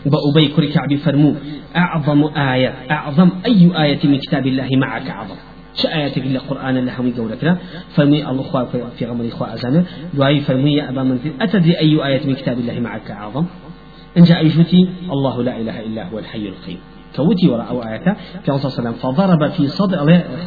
بأبي 0.07 0.49
كري 0.57 0.69
كعبي 0.69 0.97
فرمو 0.97 1.35
أعظم 1.77 2.25
آية. 2.25 2.75
أعظم 2.91 3.31
أي 3.47 3.71
آية 3.83 4.07
من 4.07 4.19
كتاب 4.19 4.47
الله 4.47 4.69
معك 4.77 5.11
أعظم؟ 5.11 5.37
چه 5.75 5.87
آياتك 5.87 6.19
إلا 6.19 6.41
قرآن 6.41 6.77
اللي 6.77 6.93
همي 6.99 7.13
قولك 7.13 7.45
لا 7.45 7.57
فرمي 7.97 8.31
الله 8.31 8.43
خواه 8.43 8.65
في 8.99 9.07
غمر 9.07 9.29
إخوة 9.29 9.55
أزانه. 9.55 9.85
دعائي 10.15 10.41
فرمي 10.41 10.73
يا 10.75 10.89
أبا 10.89 11.03
منزل 11.03 11.33
أتدري 11.41 11.79
أي 11.79 12.07
آية 12.07 12.27
من 12.27 12.35
كتاب 12.35 12.59
الله 12.59 12.81
معك 12.81 13.11
أعظم؟ 13.11 13.45
إن 14.19 14.23
جاء 14.23 14.41
الله 15.13 15.43
لا 15.43 15.61
إله 15.61 15.81
إلا 15.81 16.09
هو 16.09 16.19
الحي 16.19 16.49
القيوم. 16.49 16.79
كوتي 17.17 17.49
وراء 17.49 17.69
أو 17.71 17.83
آياته 17.83 18.13
في 18.45 18.51
عليه 18.51 18.65
وسلم 18.65 18.93
فضرب 18.93 19.51
في 19.51 19.69
صدر 19.69 19.99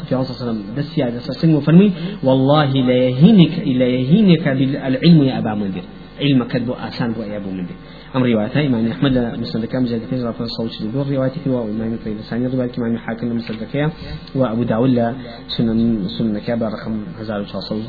في 0.08 0.16
عليه 0.16 0.20
وسلم 0.20 0.64
بس 0.78 0.98
يا 0.98 1.20
سسن 1.20 1.56
وفرمي 1.56 1.92
والله 2.24 2.72
لا 2.74 2.94
يهينك 2.94 3.68
لا 3.68 3.86
يهينك 3.86 4.48
بالعلم 4.48 5.24
يا 5.24 5.38
أبا 5.38 5.54
منذر. 5.56 5.82
علمك 6.22 6.58
بو 6.58 6.74
آسان 6.74 7.12
بو 7.12 7.22
يا 7.22 7.38
أبو 7.38 7.50
منذر. 7.52 7.78
أم 8.18 8.24
رواية 8.24 8.68
إمام 8.68 8.88
أحمد 8.88 9.18
مسند 9.18 9.66
كام 9.66 9.86
جاء 9.86 10.00
في 10.00 10.24
رفع 10.24 10.44
الصوت 10.46 10.82
لدور 10.82 11.08
رواية 11.08 11.32
كوا 11.46 11.60
وإمام 11.60 11.94
الطيب 11.94 12.18
الثاني 12.18 12.48
رواية 12.48 12.72
إمام 12.78 12.98
حاكم 12.98 13.36
مسند 13.36 13.64
كيا 13.72 13.92
وأبو 14.36 14.64
داود 14.64 15.16
سنن 15.48 16.08
سنن 16.18 16.40
كابا 16.40 16.68
رقم 16.68 17.04
1900 17.20 17.84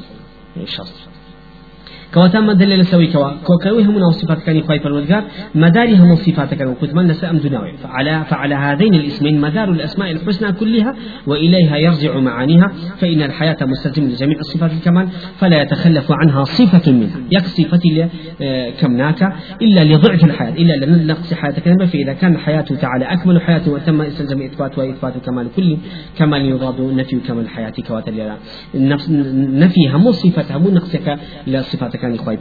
شخص 0.64 1.08
كواتا 2.14 2.40
ما 2.40 2.52
دليل 2.52 2.84
سوي 2.84 3.06
كوا 3.06 3.30
كوكوي 3.44 3.84
هم 3.84 4.10
صفات 4.10 4.42
كان 4.42 4.56
يخايف 4.56 4.86
الودقار 4.86 5.24
مداري 5.54 5.96
هم 5.96 6.16
صفات 6.16 6.54
كان 6.54 6.68
وكتمان 6.68 7.06
نسأم 7.06 7.38
دناوي 7.38 7.72
فعلى 7.76 8.24
فعلى 8.24 8.54
هذين 8.54 8.94
الاسمين 8.94 9.40
مدار 9.40 9.70
الأسماء 9.70 10.10
الحسنى 10.10 10.52
كلها 10.52 10.94
وإليها 11.26 11.76
يرجع 11.76 12.18
معانيها 12.18 12.72
فإن 12.98 13.22
الحياة 13.22 13.56
مستلزم 13.62 14.04
لجميع 14.08 14.38
الصفات 14.38 14.72
الكمال 14.72 15.08
فلا 15.38 15.62
يتخلف 15.62 16.12
عنها 16.12 16.44
صفة 16.44 16.92
منها. 16.92 17.20
يك 17.32 17.44
صفة 17.44 18.08
آه، 18.42 18.70
كمناك 18.70 19.32
إلا 19.62 19.84
لضعف 19.84 20.24
الحياة 20.24 20.52
إلا 20.52 20.86
لنقص 20.86 21.34
حياة 21.34 21.60
كلمة 21.64 21.86
فإذا 21.86 22.12
كان 22.12 22.34
الحياة 22.34 22.60
تعالى 22.60 23.04
أكمل 23.04 23.40
حياة 23.40 23.68
وتم 23.68 24.00
استلزم 24.00 24.42
إثبات 24.42 24.78
وإثبات 24.78 25.18
كمال 25.26 25.48
كل 25.56 25.76
كمال 26.18 26.44
يضاد 26.44 26.80
نفي 26.80 27.16
كمال 27.16 27.44
الحياة 27.44 27.72
كواتا 27.88 28.36
نفي 28.74 29.88
هم 29.88 30.12
صفة 30.12 30.56
هم 30.56 30.74
نقصك 30.74 31.18
لصفات 31.46 31.97
كان 32.02 32.14
إخوة 32.14 32.34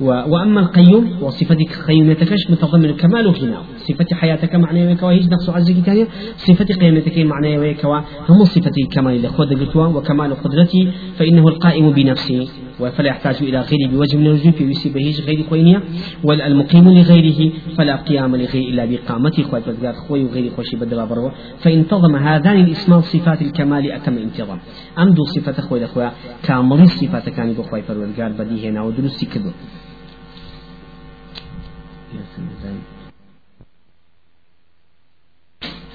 و... 0.00 0.06
وأما 0.06 0.60
القيوم 0.60 1.22
وصفتك 1.22 1.72
قيوميتكش 1.86 2.50
متضمن؟ 2.50 2.92
كمال 2.96 3.26
وغناء 3.26 3.62
صفة 3.76 4.06
حياتك 4.12 4.54
معنى 4.54 4.86
ويكوا 4.86 5.10
هيج 5.10 5.28
نقص 5.32 5.50
عزك 5.50 5.82
كان 5.86 6.06
صفة 6.36 6.68
قيمتك 6.80 7.18
معنى 7.18 7.58
ويكوا 7.58 8.00
هم 8.28 8.44
صفة 8.44 8.76
كمال 8.90 9.22
لخود 9.22 9.52
وكمال 9.96 10.34
قدرتي 10.42 10.88
فإنه 11.18 11.48
القائم 11.48 11.90
بنفسه. 11.90 12.48
فلا 12.90 13.08
يحتاج 13.08 13.36
إلى 13.42 13.60
غيره 13.60 13.90
بوجه 13.90 14.16
من 14.16 14.26
الوجوه 14.26 14.52
في 14.52 14.64
وسي 14.64 14.88
بهيج 14.88 15.20
غير 15.20 15.42
خوينيا 15.50 15.82
والمقيم 16.24 16.88
لغيره 16.88 17.52
فلا 17.78 17.96
قيام 17.96 18.36
لغيره 18.36 18.68
إلا 18.70 18.84
بقامته 18.84 19.42
خوي 19.42 19.60
بدغار 19.60 19.94
خوي 19.94 20.24
وغير 20.24 20.50
خوشي 20.50 20.76
بدل 20.76 21.06
بروا. 21.06 21.30
فانتظم 21.58 22.16
هذان 22.16 22.56
الاسمان 22.60 23.00
صفات 23.00 23.42
الكمال 23.42 23.92
أتم 23.92 24.18
انتظام. 24.18 24.58
أمدو 24.98 25.24
صفة 25.24 25.62
خوي 25.62 25.80
لخويا 25.80 26.12
كامل 26.42 26.88
صفات 26.88 27.28
كان 27.28 27.52
بخوي 27.52 27.82
فرودگار 27.82 28.32
بديه 28.38 28.70
هنا 28.70 28.82
ودرسي 28.82 29.26
كدو 29.26 29.50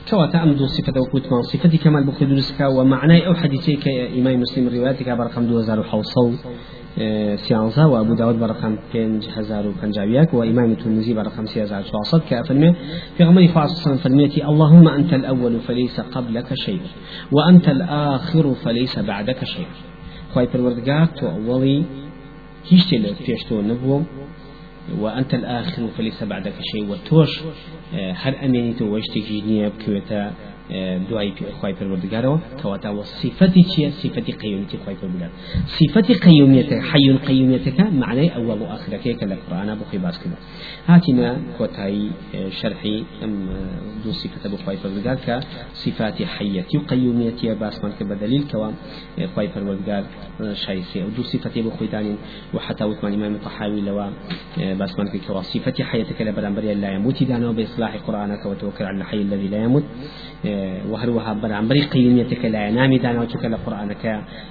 كواتا 0.09 0.43
أمدو 0.43 0.65
صفة 0.65 1.01
وكوت 1.01 1.31
ما 1.31 1.41
صفة 1.41 1.77
كمال 1.77 2.03
بخي 2.03 2.25
درسكا 2.25 2.67
ومعنى 2.67 3.27
أو 3.27 3.33
حديثي 3.33 3.75
كإمام 3.75 4.39
مسلم 4.39 4.67
الروايات 4.67 5.03
برقم 5.03 5.43
2007 5.43 7.35
سيانزا 7.35 7.85
وأبو 7.85 8.13
داود 8.13 8.39
برقم 8.39 8.77
بينج 8.93 9.27
هزار 9.35 9.67
وبنجاوياك 9.67 10.33
وإمام 10.33 10.71
الترمذي 10.71 11.13
برقم 11.13 11.45
سي 11.45 11.63
هزار 11.63 11.83
شعصد 11.83 12.21
كأفرمي 12.29 12.75
في 13.17 13.23
غمر 13.23 13.47
فاصل 13.47 13.97
فرميتي 13.97 14.45
اللهم 14.45 14.87
أنت 14.87 15.13
الأول 15.13 15.59
فليس 15.59 15.99
قبلك 15.99 16.53
شيء 16.53 16.81
وأنت 17.31 17.69
الآخر 17.69 18.53
فليس 18.53 18.99
بعدك 18.99 19.43
شيء. 19.43 19.67
خواهي 20.33 20.47
پروردگار 20.47 21.05
تو 21.19 21.27
أولي 21.27 21.85
هیچ 22.71 22.83
تێ 22.89 22.97
پێشتۆ 23.27 23.55
نەبووم 23.69 24.03
وأنت 25.01 25.33
الآخر 25.33 25.87
فليس 25.97 26.23
بعدك 26.23 26.53
شيء 26.71 26.83
وتوش 26.89 27.41
هر 27.93 28.45
أميني 28.45 28.73
تو 28.73 28.85
وشتكي 28.95 29.41
نية 29.41 29.67
بكويتا 29.67 30.33
دوای 31.09 31.31
خوای 31.59 31.73
پروردگارەوە 31.79 32.37
کەواتە 32.61 32.89
وە 32.97 33.03
صفەتی 33.21 33.63
چییە 33.71 33.89
صفەتی 34.01 34.33
قیومیتی 34.41 34.77
خوای 34.83 34.95
پروردگار. 34.95 35.31
صفەتی 35.79 36.13
قیومیەتە 36.25 36.77
حیون 36.91 37.17
قیومیەتەکە 37.27 37.85
معنای 38.03 38.29
ئەوەڵ 38.35 38.59
و 38.63 38.67
ئاخرەکەیکە 38.71 39.25
لە 39.31 39.35
قورآنا 39.43 39.73
بۆخی 39.79 39.97
باس 40.05 40.17
کرد 40.21 40.37
هاتینا 40.87 41.29
کۆتایی 41.57 42.07
شەرحی 42.59 42.97
ئەم 43.21 43.33
دوو 44.03 44.13
صفەتە 44.21 44.47
بۆ 44.51 44.57
خوای 44.63 44.77
پروردگار 44.83 45.17
کە 45.25 45.35
صفاتی 45.83 46.25
حیەتی 46.35 46.77
و 46.77 46.81
قیومیەتیە 46.91 47.53
باسمان 47.63 47.91
کە 47.97 48.03
بەدلیل 48.09 48.43
کەوا 48.51 48.69
خوای 49.33 49.47
پروردگار 49.47 50.03
شایسته 50.63 51.05
و 51.05 51.09
دو 51.17 51.23
صفەتی 51.23 51.61
بۆ 51.65 51.71
خۆی 51.77 51.89
دانین 51.93 52.17
و 52.53 52.57
حتا 52.65 52.89
وتمان 52.89 53.11
ئیمام 53.11 53.37
طحاوی 53.45 53.81
لەوە 53.87 54.05
باسمان 54.79 55.07
کرد 55.11 55.23
کەوا 55.27 55.41
صفەتی 55.53 55.83
حیەتەکە 55.91 56.23
لە 56.27 56.31
بەرامبەر 56.37 56.63
لا 56.83 56.89
يموت 56.97 57.17
دانەوە 57.31 57.53
بإصلاح 57.57 57.93
قرآنك 58.07 58.45
وتوكل 58.45 58.85
على 58.89 58.97
الحي 58.97 59.21
الذي 59.27 59.47
لا 59.47 59.59
يموت 59.65 59.83
وهروها 60.89 61.33
برامبر 61.33 61.75
قيميتك 61.93 62.45
لا 62.45 62.67
ينام 62.67 62.95
دانا 62.97 63.21
وتك 63.21 63.45
لقرآنك 63.45 64.03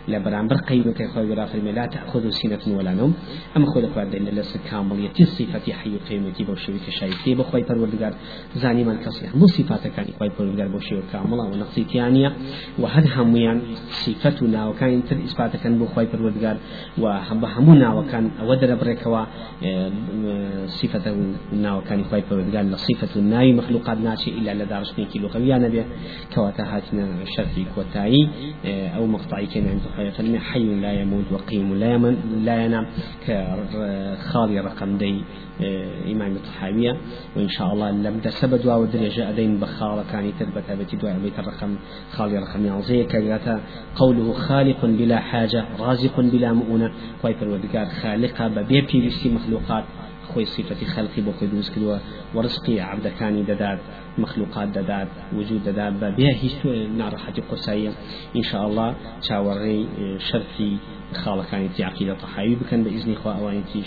برامبر 0.09 0.57
قيمك 0.57 1.07
خوي 1.15 1.33
غرافر 1.33 1.59
لا 1.59 1.87
تأخذ 1.87 2.29
سنة 2.31 2.65
ولا 2.77 2.95
نوم 2.95 3.15
أما 3.57 3.67
خذ 3.67 3.85
قواد 3.95 4.15
إلا 4.15 4.41
لس 4.41 4.59
كامل 4.71 5.09
صفة 5.25 5.73
حي 5.73 5.97
قيمتي 6.09 6.45
بوشوي 6.45 6.79
كشايتي 6.87 7.35
بخوي 7.35 7.63
پروردگار 7.65 8.13
زاني 8.57 8.85
من 8.85 8.97
كسي 8.97 9.27
هم. 9.35 9.47
صفاتك 9.47 9.93
كان 9.97 10.07
خوي 10.19 10.31
پروردگار 10.31 10.69
بوشوي 10.73 11.03
كامل 11.13 11.39
ونقصي 11.39 11.85
تيانيا 11.85 12.33
وهد 12.79 13.07
هميان 13.17 13.61
صفتنا 13.91 14.69
وكان 14.69 15.05
تر 15.05 15.17
إثباتك 15.17 15.61
كان 15.61 15.79
بخوي 15.79 16.07
پروردگار 16.07 16.57
وهم 16.99 17.45
همنا 17.45 17.95
وكان 17.95 18.31
ودر 18.49 18.75
بركوا 18.75 19.25
صفة 20.67 21.07
وكان 21.77 22.05
خوي 22.05 22.23
پروردگار 22.31 22.77
صفة 22.77 23.21
الناي 23.21 23.53
مخلوقات 23.53 23.99
ناشي 23.99 24.31
إلا 24.31 24.55
لدارشني 24.55 25.05
كيلو 25.05 25.29
قويا 25.29 25.59
نبي 25.59 25.85
كواتا 26.35 26.63
هاتنا 26.63 27.25
شرطي 27.37 27.67
كوتاي 27.75 28.29
أو 28.97 29.07
مقطعي 29.07 29.47
كان 29.47 29.69
عند 29.69 29.81
خير 29.97 30.39
حي 30.39 30.81
لا 30.81 30.93
يموت 30.93 31.25
وقيم 31.33 31.75
لا 31.75 31.93
يمن 31.93 32.43
لا 32.45 32.65
ينام 32.65 32.87
كخالي 33.27 34.61
رقم 34.61 34.99
دي 34.99 35.23
إمام 36.13 36.33
الطحاوية. 36.33 36.97
وإن 37.37 37.49
شاء 37.49 37.73
الله 37.73 37.91
لم 37.91 38.19
تسبد 38.19 38.67
أو 38.67 38.85
درجة 38.85 39.31
أدين 39.31 39.59
بخالة 39.61 40.05
كان 40.13 40.33
تثبت 40.41 40.71
بيت 40.79 40.95
دعاء 40.95 41.19
بيت 41.19 41.39
الرقم 41.39 41.77
خالي 42.13 42.39
رقم 42.39 42.67
يعزي 42.67 43.05
كذا 43.05 43.61
قوله 43.97 44.33
خالق 44.33 44.87
بلا 44.87 45.19
حاجة 45.19 45.65
رازق 45.81 46.21
بلا 46.21 46.53
مؤونة 46.53 46.91
كويس 47.23 47.37
الودقار 47.43 47.87
خالقة 47.87 48.49
ببيبي 48.49 49.07
بسي 49.07 49.29
مخلوقات. 49.29 49.85
خوي 50.37 50.45
صفة 50.45 50.87
خلقي 50.87 51.23
بوخي 51.23 51.47
دوز 51.47 51.71
كدوا 51.71 51.99
ورزقي 52.35 52.81
عبد 52.81 53.09
كاني 53.09 53.43
دداد 53.43 53.79
مخلوقات 54.19 54.69
دداد 54.69 55.09
وجود 55.35 55.65
دداد 55.65 56.01
بها 56.01 56.35
هيستو 56.43 56.73
نارحة 56.73 57.33
قرسية 57.51 57.93
إن 58.37 58.43
شاء 58.43 58.67
الله 58.67 58.95
شاوري 59.29 59.89
شرفي 60.19 60.77
خالقاني 61.15 61.69
في 61.69 61.85
عقيدة 61.85 62.15
طحاوي 62.15 62.55
بكن 62.55 62.85
بإذن 62.85 63.13
إخوة 63.13 63.39
أواني 63.39 63.63
تيش 63.73 63.87